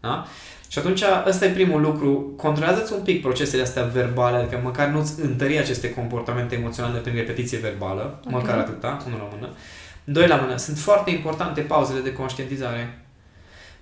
Da? 0.00 0.26
Și 0.68 0.78
atunci 0.78 1.02
ăsta 1.26 1.44
e 1.44 1.48
primul 1.48 1.80
lucru, 1.80 2.32
controlează-ți 2.36 2.92
un 2.92 3.02
pic 3.02 3.22
procesele 3.22 3.62
astea 3.62 3.82
verbale, 3.82 4.36
adică 4.36 4.60
măcar 4.62 4.88
nu-ți 4.88 5.20
întări 5.20 5.58
aceste 5.58 5.90
comportamente 5.90 6.54
emoționale 6.54 6.98
prin 6.98 7.14
repetiție 7.14 7.58
verbală, 7.58 8.20
okay. 8.26 8.40
măcar 8.40 8.58
atâta, 8.58 9.02
unul 9.06 9.18
la 9.18 9.36
mână. 9.36 9.52
Doi 10.04 10.26
la 10.26 10.36
mână, 10.36 10.56
sunt 10.56 10.78
foarte 10.78 11.10
importante 11.10 11.60
pauzele 11.60 12.00
de 12.00 12.12
conștientizare. 12.12 13.03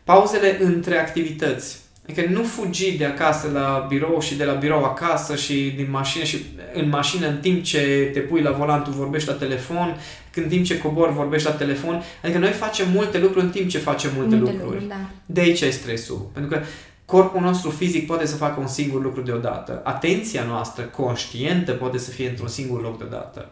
Pauzele 0.05 0.59
între 0.62 0.99
activități. 0.99 1.81
Adică 2.05 2.31
nu 2.31 2.43
fugi 2.43 2.97
de 2.97 3.05
acasă 3.05 3.51
la 3.53 3.87
birou 3.88 4.21
și 4.21 4.35
de 4.35 4.45
la 4.45 4.53
birou 4.53 4.85
acasă 4.85 5.37
și 5.37 5.73
din 5.77 5.87
mașină 5.91 6.25
și 6.25 6.45
în 6.73 6.88
mașină 6.88 7.27
în 7.27 7.37
timp 7.37 7.62
ce 7.62 8.11
te 8.12 8.21
pui 8.21 8.43
la 8.43 8.51
volan 8.51 8.83
tu 8.83 8.91
vorbești 8.91 9.29
la 9.29 9.35
telefon, 9.35 9.97
când 10.31 10.47
în 10.47 10.53
timp 10.53 10.65
ce 10.65 10.79
cobor 10.79 11.12
vorbești 11.12 11.49
la 11.49 11.55
telefon. 11.55 12.03
Adică 12.23 12.38
noi 12.38 12.51
facem 12.51 12.91
multe 12.91 13.19
lucruri 13.19 13.45
în 13.45 13.51
timp 13.51 13.69
ce 13.69 13.79
facem 13.79 14.11
multe, 14.17 14.35
multe 14.35 14.51
lucruri. 14.51 14.81
lucruri 14.81 14.88
da. 14.88 15.11
De 15.27 15.41
aici 15.41 15.61
e 15.61 15.71
stresul. 15.71 16.31
Pentru 16.33 16.57
că 16.57 16.62
corpul 17.05 17.41
nostru 17.41 17.71
fizic 17.71 18.07
poate 18.07 18.27
să 18.27 18.37
facă 18.37 18.61
un 18.61 18.67
singur 18.67 19.03
lucru 19.03 19.21
deodată. 19.21 19.81
Atenția 19.85 20.45
noastră 20.45 20.85
conștientă 20.85 21.73
poate 21.73 21.99
să 21.99 22.11
fie 22.11 22.29
într-un 22.29 22.49
singur 22.49 22.83
loc 22.83 22.99
deodată. 22.99 23.51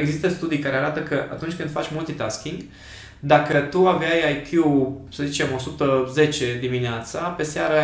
Există 0.00 0.28
studii 0.28 0.58
care 0.58 0.76
arată 0.76 1.00
că 1.00 1.14
atunci 1.30 1.52
când 1.52 1.70
faci 1.70 1.90
multitasking, 1.92 2.62
dacă 3.20 3.58
tu 3.58 3.86
aveai 3.86 4.32
IQ, 4.32 4.64
să 5.10 5.22
zicem, 5.24 5.46
110 5.54 6.56
dimineața, 6.60 7.18
pe 7.18 7.42
seara 7.42 7.74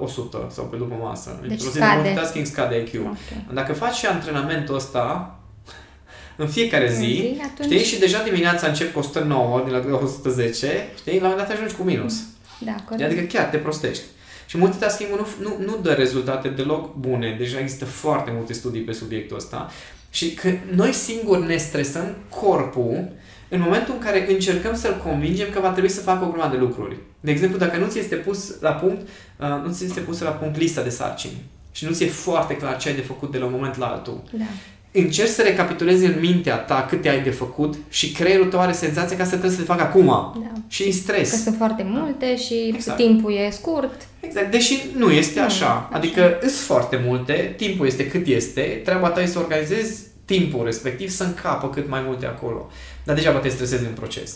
100 0.00 0.48
sau 0.50 0.64
pe 0.64 0.76
după 0.76 0.94
masă. 1.02 1.38
Deci 1.40 1.50
Într-o 1.50 1.70
zi 1.70 1.76
scade. 1.76 1.94
de 1.94 2.08
multitasking 2.08 2.46
scade 2.46 2.76
IQ. 2.80 2.94
Okay. 3.00 3.46
Dacă 3.52 3.72
faci 3.72 3.94
și 3.94 4.06
antrenamentul 4.06 4.74
ăsta 4.74 5.34
în 6.36 6.48
fiecare 6.48 6.92
zi, 6.92 7.34
zi 7.34 7.40
atunci... 7.44 7.72
știi, 7.72 7.84
și 7.84 7.98
deja 7.98 8.22
dimineața 8.22 8.66
începi 8.66 8.92
cu 8.92 8.98
109 8.98 9.62
din 9.64 9.72
la 9.72 9.98
110, 10.02 10.88
știi, 10.96 11.12
la 11.12 11.16
un 11.16 11.22
moment 11.22 11.48
dat 11.48 11.50
ajungi 11.50 11.74
cu 11.74 11.82
minus. 11.82 12.14
Da, 12.58 12.74
corect. 12.88 13.04
Adică 13.04 13.22
chiar 13.22 13.44
te 13.44 13.56
prostești. 13.56 14.02
Și 14.46 14.58
multitasking 14.58 15.10
nu, 15.10 15.26
nu, 15.40 15.64
nu 15.64 15.78
dă 15.82 15.92
rezultate 15.92 16.48
deloc 16.48 16.94
bune. 16.94 17.34
Deja 17.38 17.58
există 17.58 17.84
foarte 17.84 18.30
multe 18.34 18.52
studii 18.52 18.80
pe 18.80 18.92
subiectul 18.92 19.36
ăsta. 19.36 19.70
Și 20.10 20.34
că 20.34 20.50
noi 20.74 20.92
singuri 20.92 21.46
ne 21.46 21.56
stresăm 21.56 22.16
corpul 22.28 23.08
în 23.48 23.60
momentul 23.60 23.94
în 23.94 24.00
care 24.00 24.32
încercăm 24.32 24.74
să-l 24.74 25.00
convingem 25.04 25.46
că 25.52 25.60
va 25.60 25.70
trebui 25.70 25.90
să 25.90 26.00
facă 26.00 26.24
o 26.24 26.28
grămadă 26.28 26.56
de 26.56 26.62
lucruri. 26.62 26.96
De 27.20 27.30
exemplu, 27.30 27.58
dacă 27.58 27.76
nu 27.76 27.86
ți 27.86 27.98
este 27.98 28.14
pus 28.14 28.60
la 28.60 28.70
punct, 28.70 29.08
uh, 29.40 29.62
nu 29.64 29.72
ți 29.72 29.84
este 29.84 30.00
pus 30.00 30.20
la 30.20 30.30
punct 30.30 30.58
lista 30.58 30.82
de 30.82 30.88
sarcini 30.88 31.42
și 31.72 31.84
nu 31.84 31.92
ți 31.92 32.04
e 32.04 32.08
foarte 32.08 32.56
clar 32.56 32.76
ce 32.76 32.88
ai 32.88 32.94
de 32.94 33.00
făcut 33.00 33.32
de 33.32 33.38
la 33.38 33.44
un 33.44 33.52
moment 33.52 33.76
la 33.76 33.86
altul. 33.86 34.22
Da. 34.30 34.44
Încerci 34.92 35.28
să 35.28 35.42
recapitulezi 35.42 36.04
în 36.04 36.16
mintea 36.20 36.56
ta 36.56 36.86
câte 36.88 37.08
ai 37.08 37.22
de 37.22 37.30
făcut 37.30 37.74
și 37.88 38.12
creierul 38.12 38.46
tău 38.46 38.60
are 38.60 38.72
senzația 38.72 39.16
că 39.16 39.22
asta 39.22 39.36
trebuie 39.36 39.58
să 39.58 39.64
te 39.64 39.72
facă 39.72 39.82
acum. 39.82 40.06
Da. 40.06 40.52
Și 40.68 40.88
e 40.88 40.90
stres. 40.90 41.30
Că 41.30 41.36
sunt 41.36 41.56
foarte 41.56 41.82
multe 41.86 42.36
și 42.36 42.72
exact. 42.74 42.98
timpul 42.98 43.32
e 43.32 43.50
scurt. 43.50 44.06
Exact, 44.20 44.50
deși 44.50 44.80
nu 44.96 45.10
este 45.10 45.38
nu, 45.38 45.44
așa. 45.44 45.88
Adică 45.92 46.38
sunt 46.40 46.52
foarte 46.52 47.02
multe, 47.06 47.54
timpul 47.56 47.86
este 47.86 48.08
cât 48.08 48.26
este, 48.26 48.80
treaba 48.84 49.08
ta 49.08 49.20
e 49.20 49.26
să 49.26 49.38
organizezi 49.38 50.06
timpul 50.28 50.64
respectiv 50.64 51.10
să 51.10 51.24
încapă 51.24 51.70
cât 51.70 51.88
mai 51.88 52.02
multe 52.06 52.26
acolo. 52.26 52.70
Dar 53.04 53.14
degeaba 53.14 53.38
te 53.38 53.48
stresezi 53.48 53.84
în 53.84 53.92
proces. 53.92 54.30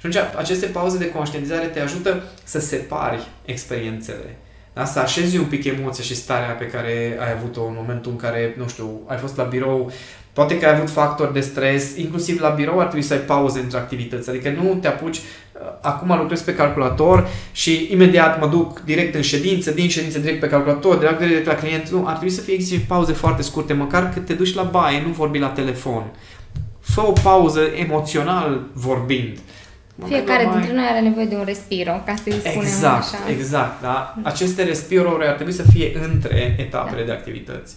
Și 0.00 0.06
atunci, 0.06 0.16
aceste 0.36 0.66
pauze 0.66 0.98
de 0.98 1.10
conștientizare 1.10 1.66
te 1.66 1.80
ajută 1.80 2.22
să 2.44 2.60
separi 2.60 3.26
experiențele. 3.44 4.38
Da? 4.72 4.84
Să 4.84 4.98
așezi 4.98 5.36
un 5.36 5.44
pic 5.44 5.64
emoția 5.64 6.04
și 6.04 6.14
starea 6.14 6.52
pe 6.52 6.66
care 6.66 7.16
ai 7.20 7.32
avut-o 7.32 7.64
în 7.64 7.74
momentul 7.76 8.10
în 8.10 8.16
care, 8.16 8.54
nu 8.58 8.68
știu, 8.68 9.00
ai 9.06 9.16
fost 9.16 9.36
la 9.36 9.44
birou, 9.44 9.92
poate 10.36 10.58
că 10.58 10.66
ai 10.66 10.74
avut 10.74 10.90
factori 10.90 11.32
de 11.32 11.40
stres, 11.40 11.96
inclusiv 11.96 12.40
la 12.40 12.48
birou 12.48 12.78
ar 12.78 12.86
trebui 12.86 13.06
să 13.06 13.12
ai 13.12 13.18
pauze 13.18 13.60
între 13.60 13.78
activități, 13.78 14.28
adică 14.30 14.54
nu 14.62 14.78
te 14.80 14.88
apuci, 14.88 15.16
uh, 15.16 15.22
acum 15.80 16.18
lucrez 16.18 16.40
pe 16.40 16.54
calculator 16.54 17.28
și 17.52 17.88
imediat 17.90 18.40
mă 18.40 18.46
duc 18.46 18.80
direct 18.84 19.14
în 19.14 19.22
ședință, 19.22 19.70
din 19.70 19.88
ședință 19.88 20.18
direct 20.18 20.40
pe 20.40 20.48
calculator, 20.48 20.96
direct, 20.96 21.18
direct 21.18 21.46
la 21.46 21.54
client, 21.54 21.88
nu, 21.88 22.06
ar 22.06 22.12
trebui 22.12 22.34
să 22.34 22.40
fie 22.40 22.54
există 22.54 22.84
pauze 22.88 23.12
foarte 23.12 23.42
scurte, 23.42 23.72
măcar 23.72 24.12
că 24.14 24.18
te 24.18 24.32
duci 24.32 24.54
la 24.54 24.62
baie, 24.62 25.02
nu 25.06 25.12
vorbi 25.12 25.38
la 25.38 25.48
telefon 25.48 26.02
fă 26.96 27.06
o 27.06 27.12
pauză 27.12 27.60
emoțional 27.60 28.60
vorbind. 28.72 29.38
Fiecare 30.06 30.44
mai... 30.44 30.56
dintre 30.56 30.74
noi 30.74 30.84
are 30.90 31.00
nevoie 31.00 31.26
de 31.26 31.34
un 31.34 31.44
respiro, 31.44 32.02
ca 32.06 32.14
să-i 32.22 32.32
spunem 32.32 32.60
exact, 32.60 33.14
așa. 33.14 33.30
Exact, 33.30 33.82
da? 33.82 34.14
Aceste 34.22 34.62
respiruri 34.62 35.26
ar 35.26 35.34
trebui 35.34 35.52
să 35.52 35.62
fie 35.72 35.98
între 36.10 36.56
etapele 36.58 37.00
da. 37.00 37.06
de 37.06 37.12
activități. 37.12 37.74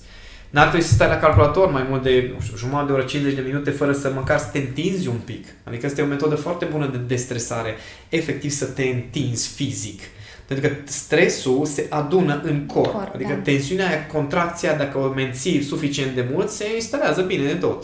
N-ar 0.49 0.67
trebui 0.67 0.85
să 0.85 0.93
stai 0.93 1.07
la 1.07 1.17
calculator 1.17 1.71
mai 1.71 1.85
mult 1.89 2.03
de, 2.03 2.31
nu 2.33 2.41
știu, 2.41 2.57
jumătate 2.57 2.85
de 2.85 2.91
oră, 2.91 3.03
50 3.03 3.35
de 3.35 3.41
minute, 3.41 3.69
fără 3.69 3.93
să 3.93 4.11
măcar 4.15 4.39
să 4.39 4.47
te 4.51 4.57
întinzi 4.57 5.07
un 5.07 5.19
pic. 5.25 5.45
Adică 5.63 5.85
asta 5.85 6.01
e 6.01 6.03
o 6.03 6.07
metodă 6.07 6.35
foarte 6.35 6.65
bună 6.65 6.87
de 6.87 6.97
destresare. 6.97 7.75
Efectiv 8.09 8.51
să 8.51 8.65
te 8.65 8.83
întinzi 8.83 9.47
fizic. 9.47 10.01
Pentru 10.47 10.67
că 10.67 10.75
stresul 10.85 11.65
se 11.65 11.85
adună 11.89 12.41
în 12.43 12.65
corp. 12.65 12.91
corp 12.91 13.13
adică 13.13 13.33
da. 13.33 13.39
tensiunea, 13.39 14.05
contracția, 14.05 14.75
dacă 14.75 14.97
o 14.97 15.07
menții 15.07 15.63
suficient 15.63 16.15
de 16.15 16.27
mult, 16.31 16.49
se 16.49 16.65
instalează 16.75 17.21
bine 17.21 17.45
de 17.45 17.53
tot. 17.53 17.83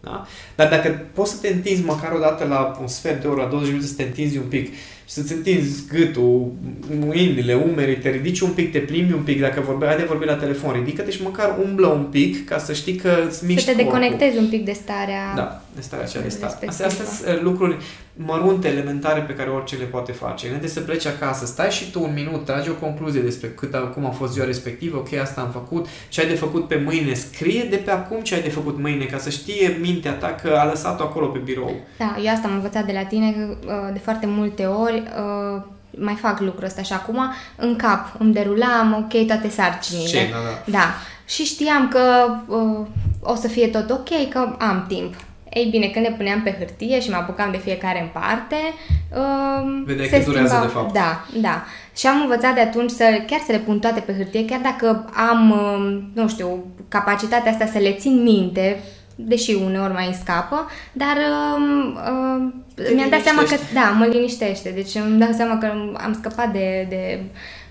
Da? 0.00 0.26
Dar 0.54 0.68
dacă 0.68 1.06
poți 1.12 1.30
să 1.30 1.38
te 1.40 1.48
întinzi 1.48 1.82
măcar 1.82 2.12
o 2.12 2.18
dată 2.18 2.44
la 2.44 2.76
un 2.80 2.86
sfert 2.86 3.20
de 3.20 3.26
oră, 3.26 3.40
la 3.40 3.48
20 3.48 3.68
minute, 3.68 3.86
să 3.86 3.94
te 3.94 4.02
întinzi 4.02 4.38
un 4.38 4.48
pic 4.48 4.74
și 5.08 5.14
să-ți 5.14 5.32
întinzi 5.32 5.86
gâtul, 5.86 6.52
mâinile, 6.98 7.54
umerii, 7.54 7.96
te 7.96 8.10
ridici 8.10 8.40
un 8.40 8.50
pic, 8.50 8.72
te 8.72 8.78
plimbi 8.78 9.12
un 9.12 9.22
pic, 9.22 9.40
dacă 9.40 9.60
vorbeai, 9.60 9.96
de 9.96 10.04
vorbi 10.04 10.24
la 10.24 10.34
telefon, 10.34 10.72
ridică-te 10.72 11.10
și 11.10 11.22
măcar 11.22 11.58
umblă 11.64 11.86
un 11.86 12.04
pic 12.04 12.44
ca 12.44 12.58
să 12.58 12.72
știi 12.72 12.94
că 12.94 13.10
îți 13.26 13.44
miști 13.44 13.64
Să 13.64 13.70
te 13.70 13.82
deconectezi 13.82 14.38
un 14.38 14.48
pic 14.48 14.64
de 14.64 14.72
starea... 14.72 15.34
Da, 15.36 15.62
de 15.74 15.80
starea 15.80 16.04
aceea 16.04 16.22
de 16.22 16.28
stat. 16.28 16.62
Astea, 16.66 16.88
sunt 16.88 17.36
uh, 17.36 17.42
lucruri 17.42 17.76
mărunte, 18.26 18.68
elementare 18.68 19.20
pe 19.20 19.34
care 19.34 19.50
orice 19.50 19.76
le 19.76 19.84
poate 19.84 20.12
face. 20.12 20.46
Înainte 20.46 20.68
să 20.68 20.80
pleci 20.80 21.06
acasă, 21.06 21.46
stai 21.46 21.70
și 21.70 21.90
tu 21.90 22.02
un 22.02 22.12
minut, 22.14 22.44
tragi 22.44 22.70
o 22.70 22.72
concluzie 22.72 23.20
despre 23.20 23.48
cât, 23.48 23.74
cum 23.94 24.06
a 24.06 24.10
fost 24.10 24.32
ziua 24.32 24.46
respectivă, 24.46 24.96
ok, 24.96 25.12
asta 25.12 25.40
am 25.40 25.50
făcut, 25.50 25.86
ce 26.08 26.20
ai 26.20 26.28
de 26.28 26.34
făcut 26.34 26.68
pe 26.68 26.82
mâine, 26.84 27.14
scrie 27.14 27.66
de 27.70 27.76
pe 27.76 27.90
acum 27.90 28.20
ce 28.20 28.34
ai 28.34 28.42
de 28.42 28.48
făcut 28.48 28.78
mâine, 28.78 29.04
ca 29.04 29.18
să 29.18 29.30
știe 29.30 29.76
mintea 29.80 30.12
ta 30.12 30.36
că 30.42 30.56
a 30.58 30.64
lăsat-o 30.64 31.02
acolo 31.02 31.26
pe 31.26 31.38
birou. 31.38 31.74
Da, 31.98 32.16
eu 32.24 32.32
asta 32.32 32.48
am 32.48 32.54
învățat 32.54 32.86
de 32.86 32.92
la 32.92 33.04
tine 33.04 33.34
uh, 33.66 33.72
de 33.92 33.98
foarte 33.98 34.26
multe 34.26 34.64
ori, 34.64 34.97
uh, 35.16 35.62
mai 35.90 36.14
fac 36.14 36.40
lucrul 36.40 36.64
ăsta 36.64 36.82
și 36.82 36.92
acum 36.92 37.32
în 37.56 37.76
cap 37.76 38.14
îmi 38.18 38.32
derulam, 38.32 38.94
ok, 38.98 39.26
toate 39.26 39.48
sarcinile. 39.48 40.08
Ce, 40.08 40.28
da, 40.30 40.36
da. 40.36 40.78
da. 40.78 40.94
Și 41.26 41.44
știam 41.44 41.88
că 41.88 42.00
uh, 42.46 42.86
o 43.20 43.34
să 43.34 43.48
fie 43.48 43.66
tot 43.66 43.90
ok, 43.90 44.28
că 44.28 44.56
am 44.58 44.84
timp. 44.88 45.14
Ei 45.52 45.68
bine, 45.70 45.86
când 45.86 46.04
le 46.04 46.14
puneam 46.16 46.42
pe 46.42 46.56
hârtie 46.58 47.00
și 47.00 47.10
mă 47.10 47.16
apucam 47.16 47.50
de 47.50 47.56
fiecare 47.56 48.00
în 48.00 48.08
parte, 48.20 48.56
uh, 49.16 49.82
Vedeai 49.84 50.08
că 50.08 50.18
durează 50.24 50.48
schimbau. 50.48 50.66
de 50.66 50.72
fapt. 50.72 50.92
Da, 50.92 51.24
da. 51.40 51.64
Și 51.96 52.06
am 52.06 52.20
învățat 52.20 52.54
de 52.54 52.60
atunci 52.60 52.90
să 52.90 53.04
chiar 53.26 53.40
să 53.46 53.52
le 53.52 53.58
pun 53.58 53.78
toate 53.78 54.00
pe 54.00 54.14
hârtie, 54.16 54.44
chiar 54.44 54.60
dacă 54.60 55.10
am, 55.30 55.50
uh, 55.50 56.02
nu 56.12 56.28
știu, 56.28 56.64
capacitatea 56.88 57.50
asta 57.50 57.66
să 57.66 57.78
le 57.78 57.92
țin 57.92 58.22
minte, 58.22 58.82
deși 59.20 59.54
uneori 59.54 59.92
mai 59.92 60.18
scapă, 60.22 60.70
dar 60.92 61.16
uh, 61.16 61.94
uh, 62.76 62.94
mi-am 62.94 63.10
dat 63.10 63.22
seama 63.22 63.42
că, 63.42 63.56
da, 63.72 63.94
mă 63.98 64.04
liniștește. 64.04 64.70
Deci 64.70 64.94
îmi 64.94 65.18
dau 65.18 65.32
seama 65.32 65.58
că 65.58 65.66
am 65.96 66.16
scăpat 66.18 66.52
de, 66.52 66.86
de 66.88 67.20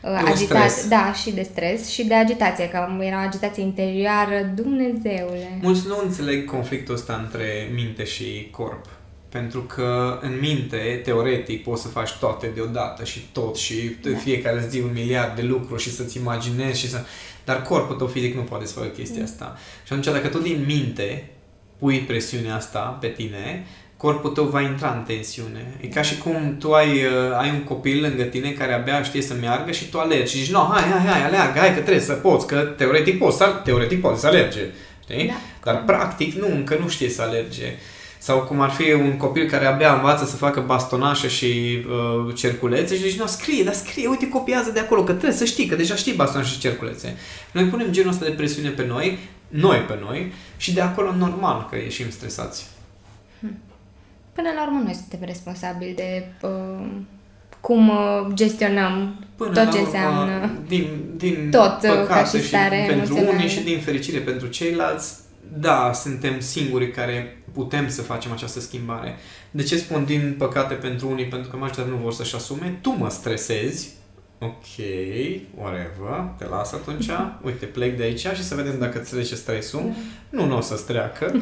uh, 0.02 0.22
agitație, 0.26 0.90
da, 0.90 1.14
și 1.14 1.32
de 1.32 1.42
stres 1.42 1.90
și 1.90 2.06
de 2.06 2.14
agitație, 2.14 2.70
că 2.70 2.88
era 3.00 3.16
o 3.16 3.28
agitație 3.28 3.64
interioară, 3.64 4.52
Dumnezeule. 4.56 5.60
Mulți 5.62 5.88
nu 5.88 6.00
înțeleg 6.04 6.46
conflictul 6.46 6.94
ăsta 6.94 7.22
între 7.24 7.70
minte 7.74 8.04
și 8.04 8.48
corp. 8.52 8.86
Pentru 9.30 9.62
că 9.62 10.20
în 10.22 10.38
minte, 10.42 11.02
teoretic, 11.04 11.64
poți 11.64 11.82
să 11.82 11.88
faci 11.88 12.12
toate 12.12 12.52
deodată 12.56 13.04
și 13.04 13.20
tot 13.32 13.56
și 13.56 13.96
da. 14.02 14.18
fiecare 14.18 14.66
zi 14.70 14.80
un 14.80 14.92
miliard 14.94 15.36
de 15.36 15.42
lucruri 15.42 15.82
și 15.82 15.94
să-ți 15.94 16.18
imaginezi 16.18 16.80
și 16.80 16.90
să... 16.90 17.04
Dar 17.46 17.62
corpul 17.62 17.96
tău 17.96 18.08
fizic 18.08 18.36
nu 18.36 18.42
poate 18.42 18.66
să 18.66 18.74
facă 18.74 18.88
chestia 18.88 19.18
da. 19.18 19.24
asta. 19.24 19.58
Și 19.86 19.94
atunci 19.94 20.06
dacă 20.06 20.28
tu 20.28 20.40
din 20.40 20.64
minte 20.68 21.32
pui 21.80 22.00
presiunea 22.00 22.56
asta 22.56 22.98
pe 23.02 23.08
tine, 23.08 23.66
corpul 23.98 24.30
tău 24.30 24.46
va 24.46 24.62
intra 24.62 24.94
în 24.98 25.04
tensiune. 25.04 25.78
E 25.82 25.88
ca 25.88 26.02
și 26.02 26.18
cum 26.18 26.56
tu 26.60 26.74
ai, 26.74 26.88
uh, 26.88 27.38
ai 27.38 27.50
un 27.50 27.64
copil 27.64 28.02
lângă 28.02 28.24
tine 28.24 28.50
care 28.50 28.74
abia 28.74 29.04
știe 29.04 29.22
să 29.22 29.34
meargă 29.42 29.72
și 29.72 29.90
tu 29.90 30.00
alergi 30.00 30.32
și 30.32 30.44
zici, 30.44 30.52
no, 30.52 30.60
hai, 30.60 30.82
hai, 30.82 31.06
hai, 31.06 31.26
aleargă, 31.26 31.60
hai 31.60 31.74
că 31.74 31.80
trebuie 31.80 32.04
să 32.04 32.14
poți, 32.14 32.48
că 32.48 32.58
teoretic 32.58 33.18
poți, 33.18 33.38
teoretic 33.64 34.02
poți 34.02 34.22
să 34.22 34.28
alerge. 34.28 34.62
Știi? 35.04 35.28
Da. 35.28 35.34
Dar 35.72 35.84
practic 35.84 36.34
nu, 36.34 36.48
încă 36.52 36.78
nu 36.82 36.88
știe 36.88 37.10
să 37.10 37.22
alerge. 37.22 37.76
Sau 38.20 38.40
cum 38.40 38.62
ar 38.62 38.70
fi 38.70 38.92
un 38.92 39.18
copil 39.18 39.50
care 39.50 39.66
abia 39.66 39.94
învață 39.94 40.26
să 40.26 40.36
facă 40.36 40.64
bastonașe 40.66 41.28
și 41.28 41.46
uh, 42.26 42.36
cerculețe 42.36 42.96
și 42.96 43.02
zici, 43.10 43.20
nu, 43.20 43.26
scrie, 43.26 43.64
dar 43.64 43.74
scrie, 43.74 44.08
uite, 44.08 44.30
copiază 44.30 44.72
de 44.72 44.80
acolo, 44.80 45.04
că 45.04 45.12
trebuie 45.12 45.38
să 45.38 45.46
știi, 45.46 45.66
că 45.66 45.76
deja 45.76 45.96
știi 45.96 46.14
bastonașe 46.14 46.52
și 46.52 46.60
cerculețe. 46.60 47.18
Noi 47.52 47.64
punem 47.64 47.92
genul 47.92 48.12
ăsta 48.12 48.26
de 48.26 48.32
presiune 48.32 48.70
pe 48.70 48.86
noi, 48.88 49.20
noi 49.48 49.78
pe 49.78 49.98
noi, 50.02 50.34
și 50.58 50.74
de 50.74 50.82
acolo 50.82 51.16
normal 51.16 51.68
că 51.70 51.76
ieșim 51.76 52.10
stresați. 52.10 52.68
Hmm. 53.40 53.58
Până 54.34 54.50
la 54.56 54.64
urmă 54.64 54.82
noi 54.84 54.94
suntem 54.94 55.20
responsabili 55.22 55.94
de 55.94 56.28
uh, 56.42 56.88
cum 57.62 57.90
uh, 57.90 58.28
gestionăm 58.34 59.26
Până 59.36 59.64
tot 59.64 59.74
ce 59.74 59.80
înseamnă 59.80 60.52
din, 60.68 61.14
din 61.16 61.50
tot 61.52 61.84
uh, 61.84 62.08
ca 62.08 62.24
și 62.24 62.44
stare 62.44 62.82
și 62.82 62.88
pentru 62.88 63.18
unii 63.34 63.48
și 63.48 63.64
din 63.64 63.80
fericire 63.80 64.20
pentru 64.20 64.48
ceilalți, 64.48 65.14
da, 65.54 65.92
suntem 65.94 66.40
singurii 66.40 66.92
care 66.92 67.44
putem 67.54 67.90
să 67.90 68.02
facem 68.02 68.32
această 68.32 68.60
schimbare. 68.60 69.16
De 69.52 69.64
ce 69.64 69.78
spun 69.78 70.06
din 70.06 70.36
păcate 70.38 70.74
pentru 70.74 71.10
unii? 71.10 71.26
Pentru 71.26 71.50
că 71.50 71.58
majoritatea 71.58 71.94
nu 71.94 71.98
vor 72.04 72.14
să-și 72.14 72.36
asume. 72.36 72.78
Tu 72.82 72.90
mă 72.90 73.10
stresezi, 73.10 73.94
ok, 74.40 74.66
whatever, 75.56 76.30
te 76.38 76.46
las 76.46 76.72
atunci, 76.72 77.10
uite, 77.42 77.66
plec 77.66 77.98
de 77.98 78.04
aici 78.04 78.28
și 78.28 78.44
să 78.44 78.56
vedem 78.56 78.80
dacă 78.80 79.00
îți 79.00 79.12
trece 79.12 79.36
stresul. 79.36 79.92
Nu, 80.30 80.46
nu 80.46 80.58
o 80.58 80.62
să-ți 80.62 80.86
treacă. 80.86 81.34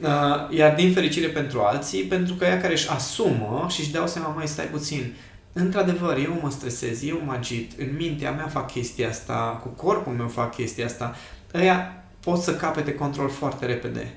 Uh, 0.00 0.50
iar 0.58 0.74
din 0.74 0.92
fericire 0.92 1.26
pentru 1.26 1.60
alții, 1.60 2.02
pentru 2.02 2.34
că 2.34 2.44
ea 2.44 2.60
care 2.60 2.72
își 2.72 2.90
asumă 2.90 3.66
și 3.68 3.80
își 3.80 3.92
dau 3.92 4.06
seama, 4.06 4.28
mai 4.28 4.48
stai 4.48 4.66
puțin, 4.66 5.14
într-adevăr, 5.52 6.16
eu 6.16 6.38
mă 6.42 6.50
stresez, 6.50 7.04
eu 7.04 7.22
mă 7.24 7.32
agit, 7.32 7.80
în 7.80 7.94
mintea 7.96 8.32
mea 8.32 8.46
fac 8.46 8.72
chestia 8.72 9.08
asta, 9.08 9.60
cu 9.62 9.68
corpul 9.68 10.12
meu 10.12 10.28
fac 10.28 10.54
chestia 10.54 10.84
asta, 10.84 11.14
ăia 11.54 12.04
pot 12.20 12.38
să 12.40 12.54
capete 12.54 12.94
control 12.94 13.28
foarte 13.28 13.66
repede. 13.66 14.14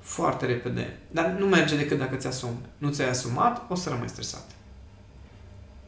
Foarte 0.00 0.46
repede. 0.46 0.96
Dar 1.10 1.26
nu 1.38 1.46
merge 1.46 1.76
decât 1.76 1.98
dacă 1.98 2.16
ți-asumi. 2.16 2.58
Nu 2.78 2.90
ți-ai 2.90 3.08
asumat, 3.08 3.62
o 3.68 3.74
să 3.74 3.88
rămâi 3.88 4.08
stresat. 4.08 4.44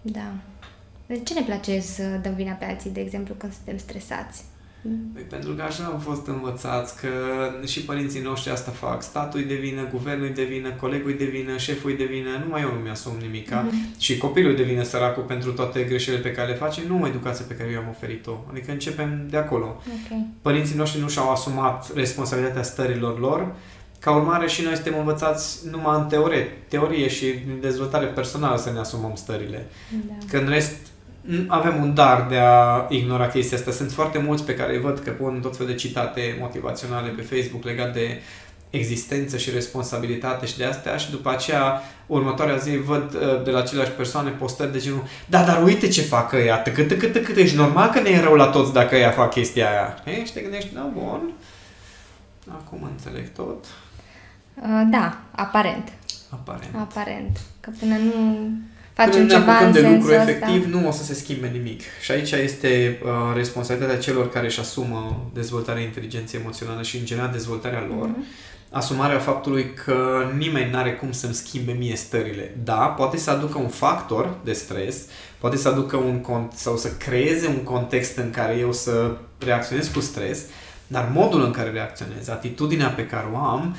Da. 0.03 0.33
De 1.07 1.19
ce 1.19 1.35
ne 1.35 1.43
place 1.43 1.81
să 1.81 2.03
dăm 2.23 2.35
vina 2.35 2.53
pe 2.53 2.65
alții, 2.65 2.91
de 2.91 3.01
exemplu, 3.01 3.35
când 3.35 3.53
suntem 3.53 3.79
stresați? 3.79 4.45
Păi 5.13 5.23
pentru 5.23 5.53
că 5.53 5.63
așa 5.63 5.85
am 5.85 5.99
fost 5.99 6.27
învățați 6.27 7.01
că 7.01 7.09
și 7.67 7.81
părinții 7.81 8.21
noștri 8.21 8.51
asta 8.51 8.71
fac. 8.71 9.03
Statul 9.03 9.41
îi 9.41 9.47
devină, 9.47 9.89
guvernul 9.91 10.27
îi 10.27 10.33
devină, 10.33 10.71
colegul 10.71 11.11
îi 11.11 11.17
devină, 11.17 11.57
șeful 11.57 11.91
îi 11.91 11.97
devină, 11.97 12.29
numai 12.45 12.63
eu 12.63 12.73
nu 12.73 12.79
mi-asum 12.79 13.13
nimica. 13.21 13.67
Mm-hmm. 13.67 13.99
Și 13.99 14.19
copilul 14.19 14.51
îi 14.51 14.57
devină 14.57 14.83
săracul 14.83 15.23
pentru 15.23 15.53
toate 15.53 15.83
greșelile 15.83 16.23
pe 16.23 16.33
care 16.33 16.49
le 16.49 16.55
face, 16.55 16.83
nu 16.87 17.03
o 17.03 17.07
educație 17.07 17.45
pe 17.49 17.55
care 17.55 17.71
eu 17.71 17.79
am 17.79 17.89
oferit-o. 17.89 18.33
Adică 18.51 18.73
începem 18.73 19.27
de 19.31 19.37
acolo. 19.37 19.83
Okay. 20.05 20.27
Părinții 20.43 20.77
noștri 20.77 21.01
nu 21.01 21.09
și-au 21.09 21.31
asumat 21.31 21.95
responsabilitatea 21.95 22.63
stărilor 22.63 23.21
lor, 23.21 23.55
ca 24.01 24.15
urmare 24.15 24.47
și 24.47 24.63
noi 24.63 24.75
suntem 24.75 24.99
învățați 24.99 25.69
numai 25.71 26.01
în 26.01 26.07
teorie, 26.07 26.45
teorie 26.69 27.09
și 27.09 27.25
în 27.25 27.61
dezvoltare 27.61 28.07
personală 28.07 28.57
să 28.57 28.71
ne 28.73 28.79
asumăm 28.79 29.15
stările. 29.15 29.67
Da. 30.07 30.15
Că 30.31 30.37
în 30.37 30.49
rest 30.49 30.77
avem 31.47 31.83
un 31.83 31.95
dar 31.95 32.27
de 32.29 32.37
a 32.37 32.87
ignora 32.89 33.29
chestia 33.29 33.57
asta. 33.57 33.71
Sunt 33.71 33.93
foarte 33.93 34.19
mulți 34.19 34.45
pe 34.45 34.55
care 34.55 34.73
îi 34.73 34.81
văd 34.81 34.99
că 34.99 35.11
pun 35.11 35.41
tot 35.43 35.57
fel 35.57 35.67
de 35.67 35.75
citate 35.75 36.37
motivaționale 36.41 37.09
pe 37.09 37.23
Facebook 37.23 37.65
legat 37.65 37.93
de 37.93 38.21
existență 38.71 39.37
și 39.37 39.51
responsabilitate 39.51 40.47
și 40.47 40.57
de 40.57 40.65
astea 40.65 40.97
și 40.97 41.11
după 41.11 41.31
aceea 41.31 41.83
următoarea 42.07 42.57
zi 42.57 42.77
văd 42.77 43.15
uh, 43.15 43.45
de 43.45 43.51
la 43.51 43.59
aceleași 43.59 43.91
persoane 43.91 44.31
postări 44.31 44.73
de 44.73 44.79
genul 44.79 45.05
da, 45.27 45.43
dar 45.43 45.63
uite 45.63 45.89
ce 45.89 46.03
fac 46.03 46.33
ăia, 46.33 46.57
tăcât, 46.59 46.89
tăcât, 46.89 47.13
tăcât, 47.13 47.37
ești 47.37 47.57
normal 47.57 47.91
că 47.91 48.01
ne 48.01 48.09
e 48.09 48.21
rău 48.21 48.35
la 48.35 48.47
toți 48.47 48.73
dacă 48.73 48.95
ăia 48.95 49.11
fac 49.11 49.31
chestia 49.31 49.71
aia. 49.71 50.17
E? 50.19 50.25
Și 50.25 50.33
te 50.33 50.41
gândești, 50.41 50.75
da, 50.75 50.91
bun, 50.95 51.33
acum 52.49 52.89
înțeleg 52.91 53.33
tot. 53.33 53.65
Uh, 54.55 54.83
da, 54.91 55.19
aparent. 55.31 55.93
Aparent. 56.31 56.75
Aparent. 56.75 57.39
Că 57.61 57.71
până 57.79 57.95
nu 57.97 58.49
facem 58.97 59.27
Când 59.27 59.31
ceva 59.31 59.59
în 59.59 59.73
de 59.73 59.79
sensul 59.81 59.99
lucru 59.99 60.15
ăsta. 60.15 60.31
efectiv, 60.31 60.65
nu 60.65 60.89
o 60.89 60.91
să 60.91 61.05
se 61.05 61.15
schimbe 61.15 61.47
nimic. 61.47 61.81
Și 62.01 62.11
aici 62.11 62.31
este 62.31 62.99
uh, 63.03 63.11
responsabilitatea 63.35 63.99
celor 63.99 64.31
care 64.31 64.47
își 64.47 64.61
asumă 64.61 65.31
dezvoltarea 65.35 65.83
inteligenței 65.83 66.41
emoționale 66.41 66.83
și, 66.83 66.97
în 66.97 67.05
general, 67.05 67.31
dezvoltarea 67.33 67.87
lor. 67.89 68.09
Mm-hmm. 68.09 68.55
Asumarea 68.71 69.19
faptului 69.19 69.73
că 69.85 70.31
nimeni 70.39 70.71
nu 70.71 70.79
are 70.79 70.93
cum 70.93 71.13
să-mi 71.13 71.35
schimbe 71.35 71.73
mie 71.73 71.97
stările. 71.97 72.57
Da, 72.65 72.75
poate 72.75 73.17
să 73.17 73.31
aducă 73.31 73.59
un 73.59 73.69
factor 73.69 74.37
de 74.45 74.53
stres, 74.53 74.97
poate 75.39 75.57
să 75.57 75.69
aducă 75.69 75.97
un 75.97 76.21
cont 76.21 76.53
sau 76.53 76.77
să 76.77 76.89
creeze 76.89 77.47
un 77.47 77.63
context 77.63 78.17
în 78.17 78.31
care 78.31 78.57
eu 78.59 78.73
să 78.73 79.17
reacționez 79.39 79.89
cu 79.89 80.01
stres, 80.01 80.43
dar 80.87 81.11
modul 81.15 81.45
în 81.45 81.51
care 81.51 81.71
reacționez, 81.71 82.29
atitudinea 82.29 82.89
pe 82.89 83.07
care 83.07 83.27
o 83.33 83.37
am, 83.37 83.77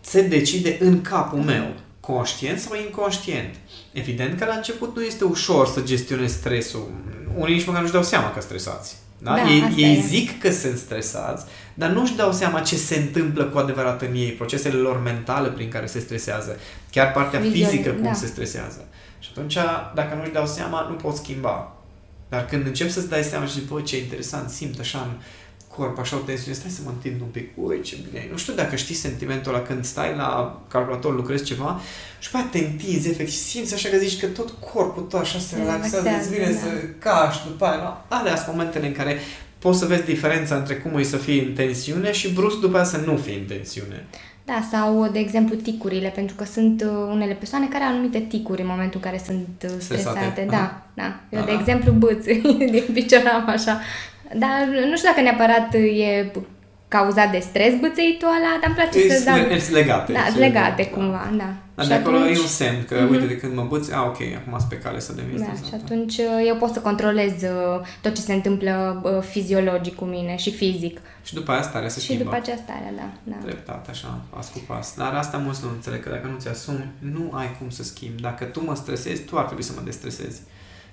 se 0.00 0.22
decide 0.22 0.76
în 0.80 1.00
capul 1.00 1.38
meu 1.38 1.74
conștient 2.06 2.58
sau 2.58 2.76
inconștient. 2.76 3.54
Evident 3.92 4.38
că 4.38 4.44
la 4.44 4.54
început 4.54 4.96
nu 4.96 5.02
este 5.02 5.24
ușor 5.24 5.66
să 5.66 5.80
gestionezi 5.80 6.34
stresul. 6.34 6.90
Unii 7.36 7.54
nici 7.54 7.66
măcar 7.66 7.80
nu-și 7.80 7.92
dau 7.92 8.02
seama 8.02 8.32
că 8.32 8.40
stresați. 8.40 8.96
Da? 9.18 9.34
da 9.34 9.50
ei 9.50 9.74
ei 9.76 10.00
zic 10.00 10.40
că 10.40 10.50
sunt 10.50 10.78
stresați, 10.78 11.44
dar 11.74 11.90
nu-și 11.90 12.16
dau 12.16 12.32
seama 12.32 12.60
ce 12.60 12.76
se 12.76 12.96
întâmplă 12.96 13.44
cu 13.44 13.58
adevărat 13.58 14.02
în 14.02 14.14
ei, 14.14 14.30
procesele 14.30 14.76
lor 14.76 15.02
mentale 15.02 15.48
prin 15.48 15.68
care 15.68 15.86
se 15.86 15.98
stresează, 15.98 16.58
chiar 16.90 17.12
partea 17.12 17.40
Vizion, 17.40 17.68
fizică 17.68 17.90
cum 17.90 18.02
da. 18.02 18.12
se 18.12 18.26
stresează. 18.26 18.88
Și 19.18 19.28
atunci, 19.32 19.54
dacă 19.94 20.14
nu-și 20.14 20.32
dau 20.32 20.46
seama, 20.46 20.86
nu 20.90 20.94
pot 20.94 21.16
schimba. 21.16 21.72
Dar 22.28 22.44
când 22.44 22.66
încep 22.66 22.90
să-ți 22.90 23.08
dai 23.08 23.22
seama 23.22 23.46
și 23.46 23.52
zici, 23.52 23.68
bă, 23.68 23.80
ce 23.80 23.98
interesant, 23.98 24.50
simt 24.50 24.78
așa 24.78 24.98
în 24.98 25.20
corp, 25.76 25.98
așa 25.98 26.16
o 26.16 26.18
tensiune, 26.18 26.56
stai 26.56 26.70
să 26.70 26.80
mă 26.84 26.90
întind 26.90 27.20
un 27.20 27.26
pic, 27.26 27.48
ui, 27.54 27.80
ce 27.80 27.96
bine 28.08 28.28
Nu 28.30 28.36
știu 28.36 28.52
dacă 28.52 28.76
știi 28.76 28.94
sentimentul 28.94 29.54
ăla 29.54 29.62
când 29.62 29.84
stai 29.84 30.14
la 30.16 30.60
calculator, 30.68 31.14
lucrezi 31.14 31.44
ceva 31.44 31.80
și 32.18 32.30
pe 32.30 32.38
te 32.50 32.58
întinzi, 32.58 33.08
efectiv, 33.08 33.34
simți 33.34 33.74
așa 33.74 33.88
că 33.88 33.96
zici 33.96 34.20
că 34.20 34.26
tot 34.26 34.50
corpul 34.72 35.02
tău 35.02 35.20
așa 35.20 35.38
se 35.38 35.56
relaxează, 35.56 36.08
îți 36.20 36.30
vine 36.30 36.50
da. 36.50 36.58
să 36.58 36.66
cași 36.98 37.46
după 37.46 37.64
aia. 37.64 38.04
Alea 38.08 38.36
sunt 38.36 38.56
momentele 38.56 38.86
în 38.86 38.92
care 38.92 39.18
poți 39.58 39.78
să 39.78 39.86
vezi 39.86 40.04
diferența 40.04 40.56
între 40.56 40.74
cum 40.74 40.98
e 40.98 41.02
să 41.02 41.16
fii 41.16 41.40
în 41.40 41.52
tensiune 41.52 42.12
și 42.12 42.32
brusc 42.32 42.58
după 42.58 42.76
aia 42.76 42.84
să 42.84 42.96
nu 42.96 43.16
fii 43.16 43.38
în 43.38 43.44
tensiune. 43.44 44.06
Da, 44.44 44.68
sau, 44.70 45.08
de 45.12 45.18
exemplu, 45.18 45.54
ticurile, 45.54 46.08
pentru 46.08 46.36
că 46.36 46.44
sunt 46.44 46.82
uh, 46.82 46.88
unele 47.10 47.32
persoane 47.32 47.68
care 47.68 47.84
au 47.84 47.90
anumite 47.90 48.18
ticuri 48.18 48.60
în 48.60 48.66
momentul 48.66 49.00
în 49.02 49.10
care 49.10 49.22
sunt 49.24 49.48
uh, 49.64 49.70
stresate. 49.78 50.18
stresate. 50.18 50.46
Da, 50.50 50.82
da. 50.94 51.20
Eu, 51.30 51.38
Aha. 51.38 51.46
de 51.46 51.52
exemplu, 51.52 51.92
bâț 51.92 52.24
din 52.74 52.84
picior 52.92 53.22
am 53.34 53.48
așa 53.48 53.80
dar 54.42 54.58
nu 54.90 54.96
știu 54.96 55.08
dacă 55.08 55.20
neapărat 55.20 55.74
e 55.74 56.30
cauzat 56.88 57.30
de 57.30 57.38
stres 57.38 57.72
bățăitul 57.80 58.28
ăla, 58.38 58.52
dar 58.60 58.68
îmi 58.70 58.74
place 58.74 58.98
să 59.10 59.24
dau... 59.24 59.36
Sunt 59.58 59.76
legate. 59.80 60.12
Da, 60.12 60.24
sunt 60.26 60.38
legate 60.38 60.82
da. 60.82 60.96
cumva, 60.96 61.24
da. 61.42 61.50
Dar 61.74 61.84
și 61.84 61.90
de 61.90 61.96
acolo 61.96 62.16
atunci... 62.16 62.36
e 62.36 62.40
un 62.40 62.46
semn 62.46 62.84
că, 62.88 62.96
uh-huh. 62.96 63.10
uite, 63.10 63.26
de 63.26 63.36
când 63.36 63.54
mă 63.54 63.66
băți, 63.68 63.94
a, 63.94 64.02
ok, 64.02 64.20
acum 64.40 64.54
sunt 64.58 64.68
pe 64.68 64.78
cale 64.78 64.98
să 65.00 65.12
devin 65.12 65.38
Da, 65.38 65.52
și 65.68 65.74
atunci 65.74 66.16
uh, 66.16 66.46
eu 66.46 66.56
pot 66.56 66.72
să 66.72 66.80
controlez 66.80 67.32
uh, 67.32 67.86
tot 68.00 68.14
ce 68.14 68.20
se 68.20 68.32
întâmplă 68.32 69.02
uh, 69.04 69.22
fiziologic 69.22 69.94
cu 69.94 70.04
mine 70.04 70.36
și 70.36 70.50
fizic. 70.52 71.00
Și 71.24 71.34
după 71.34 71.50
aia 71.50 71.62
starea 71.62 71.88
se 71.88 72.00
schimbă. 72.00 72.20
Și 72.20 72.24
după 72.24 72.36
aceea 72.40 72.56
starea, 72.56 72.92
da. 72.96 73.08
da. 73.22 73.36
Treptat, 73.44 73.88
așa, 73.90 74.20
pas 74.30 74.50
cu 74.50 74.60
pas. 74.66 74.94
Dar 74.96 75.14
asta 75.14 75.36
mulți 75.36 75.60
nu 75.62 75.70
înțeleg, 75.70 76.02
că 76.02 76.08
dacă 76.08 76.26
nu 76.26 76.38
ți 76.38 76.48
asumi, 76.48 76.88
nu 76.98 77.30
ai 77.32 77.56
cum 77.58 77.70
să 77.70 77.82
schimbi. 77.82 78.22
Dacă 78.22 78.44
tu 78.44 78.64
mă 78.64 78.74
stresezi, 78.74 79.22
tu 79.22 79.38
ar 79.38 79.44
trebui 79.44 79.62
să 79.62 79.72
mă 79.76 79.82
destresezi. 79.84 80.40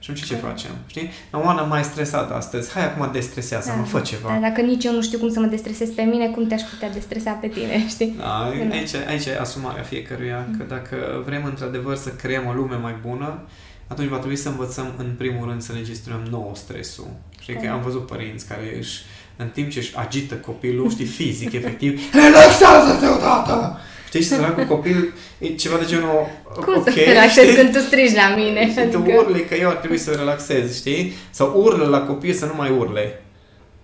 Și 0.04 0.12
atunci 0.12 0.26
ce 0.28 0.36
facem? 0.36 0.72
Știi? 0.88 1.10
Oana 1.32 1.62
mai 1.62 1.84
stresată 1.84 2.34
astăzi. 2.34 2.72
Hai 2.72 2.86
acum 2.86 3.10
destresează, 3.12 3.70
da. 3.70 3.76
mă 3.76 3.84
fă 3.84 4.00
ceva. 4.00 4.30
Da, 4.30 4.48
dacă 4.48 4.62
nici 4.62 4.84
eu 4.84 4.94
nu 4.94 5.02
știu 5.02 5.18
cum 5.18 5.30
să 5.30 5.40
mă 5.40 5.46
destresez 5.46 5.90
pe 5.90 6.02
mine, 6.02 6.28
cum 6.28 6.48
te-aș 6.48 6.62
putea 6.62 6.90
destresa 6.90 7.32
pe 7.32 7.48
tine, 7.48 7.86
știi? 7.94 8.16
Da, 8.18 8.52
aici, 8.72 8.94
aici 9.08 9.26
e 9.26 9.40
asumarea 9.40 9.84
fiecăruia, 9.84 10.46
mm. 10.48 10.58
că 10.58 10.64
dacă 10.64 10.96
vrem 11.26 11.46
într-adevăr 11.46 11.96
să 11.96 12.10
creăm 12.10 12.48
o 12.48 12.54
lume 12.54 12.76
mai 12.76 12.96
bună, 13.08 13.40
atunci 13.88 14.10
va 14.10 14.18
trebui 14.18 14.36
să 14.36 14.50
învățăm 14.50 14.94
în 14.98 15.14
primul 15.18 15.48
rând 15.48 15.62
să 15.62 15.74
ne 15.74 15.82
gestionăm 15.82 16.22
nou 16.30 16.52
stresul. 16.56 17.08
Știi 17.40 17.56
că 17.56 17.70
am 17.70 17.82
văzut 17.82 18.06
părinți 18.06 18.48
care 18.48 18.78
își, 18.78 19.02
în 19.36 19.48
timp 19.48 19.70
ce 19.70 19.80
își 19.80 19.98
agită 19.98 20.36
copilul, 20.36 20.90
știi, 20.90 21.06
fizic, 21.06 21.52
efectiv, 21.60 22.02
relaxează-te 22.14 23.08
odată! 23.08 23.70
Știi, 24.12 24.24
și 24.24 24.28
săracul 24.28 24.65
copil 24.65 25.13
e 25.38 25.47
ceva 25.47 25.78
de 25.78 25.86
genul... 25.86 26.28
Cum 26.54 26.78
okay, 26.78 26.93
să 26.93 27.00
te 27.00 27.06
relaxezi 27.06 27.56
când 27.56 27.74
tu 27.74 27.80
strigi 27.80 28.15
la 28.15 28.36
mine? 28.36 28.69
Și 28.69 28.74
tu 28.74 28.97
adică- 28.97 29.17
urli 29.17 29.45
că 29.45 29.56
eu 29.56 29.69
ar 29.69 29.76
trebui 29.76 29.97
să 29.97 30.12
relaxez, 30.12 30.76
știi? 30.76 31.13
Sau 31.30 31.62
urlă 31.62 31.86
la 31.86 32.02
copil 32.02 32.34
să 32.34 32.45
nu 32.45 32.54
mai 32.56 32.69
urle. 32.69 33.21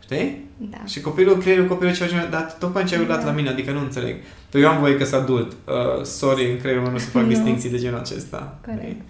Știi? 0.03 0.45
Da. 0.57 0.77
Și 0.85 1.01
copilul, 1.01 1.37
creierul 1.37 1.67
copilul 1.67 1.93
ceva, 1.93 2.27
dar 2.29 2.55
tocmai 2.59 2.83
ce 2.83 2.95
ai 2.95 3.01
urlat 3.01 3.19
da. 3.19 3.25
la 3.25 3.31
mine, 3.31 3.49
adică 3.49 3.71
nu 3.71 3.79
înțeleg. 3.79 4.15
Păi 4.49 4.61
eu 4.61 4.69
am 4.69 4.79
voie 4.79 4.97
că 4.97 5.03
sunt 5.03 5.21
adult. 5.21 5.51
Uh, 5.51 6.03
sorry, 6.03 6.51
în 6.51 6.57
creierul 6.57 6.83
meu 6.83 6.91
nu 6.91 6.97
să 6.97 7.09
fac 7.09 7.21
no. 7.21 7.27
distinții 7.27 7.69
de 7.69 7.77
genul 7.77 7.99
acesta. 7.99 8.59
Corect. 8.65 9.01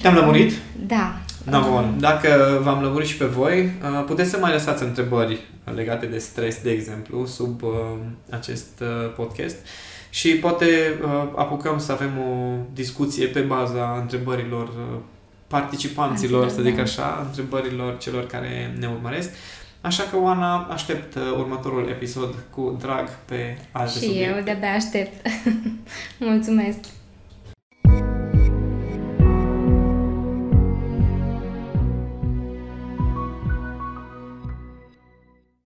Te-am 0.00 0.14
lămurit? 0.14 0.52
Da. 0.86 1.20
Da, 1.50 1.58
bun. 1.58 1.96
Dacă 1.98 2.60
v-am 2.62 2.82
lămurit 2.82 3.08
și 3.08 3.16
pe 3.16 3.24
voi, 3.24 3.60
uh, 3.60 4.04
puteți 4.06 4.30
să 4.30 4.38
mai 4.38 4.52
lăsați 4.52 4.82
întrebări 4.82 5.40
legate 5.74 6.06
de 6.06 6.18
stres, 6.18 6.62
de 6.62 6.70
exemplu, 6.70 7.26
sub 7.26 7.62
uh, 7.62 7.70
acest 8.30 8.80
uh, 8.80 9.12
podcast 9.16 9.56
și 10.10 10.36
poate 10.36 10.66
apucăm 11.36 11.78
să 11.78 11.92
avem 11.92 12.10
o 12.18 12.56
discuție 12.72 13.26
pe 13.26 13.40
baza 13.40 13.98
întrebărilor 14.00 14.70
participanților, 15.46 16.48
să 16.48 16.62
zic 16.62 16.76
da. 16.76 16.82
așa, 16.82 17.22
întrebărilor 17.26 17.98
celor 17.98 18.26
care 18.26 18.74
ne 18.78 18.86
urmăresc. 18.86 19.30
Așa 19.80 20.02
că, 20.02 20.16
Oana, 20.16 20.56
aștept 20.56 21.14
următorul 21.38 21.88
episod 21.88 22.34
cu 22.50 22.76
drag 22.80 23.08
pe 23.24 23.58
alte 23.72 23.90
și 23.90 23.98
subiecte. 23.98 24.24
Și 24.24 24.36
eu 24.36 24.42
de-abia 24.44 24.72
aștept. 24.72 25.26
Mulțumesc! 26.18 26.78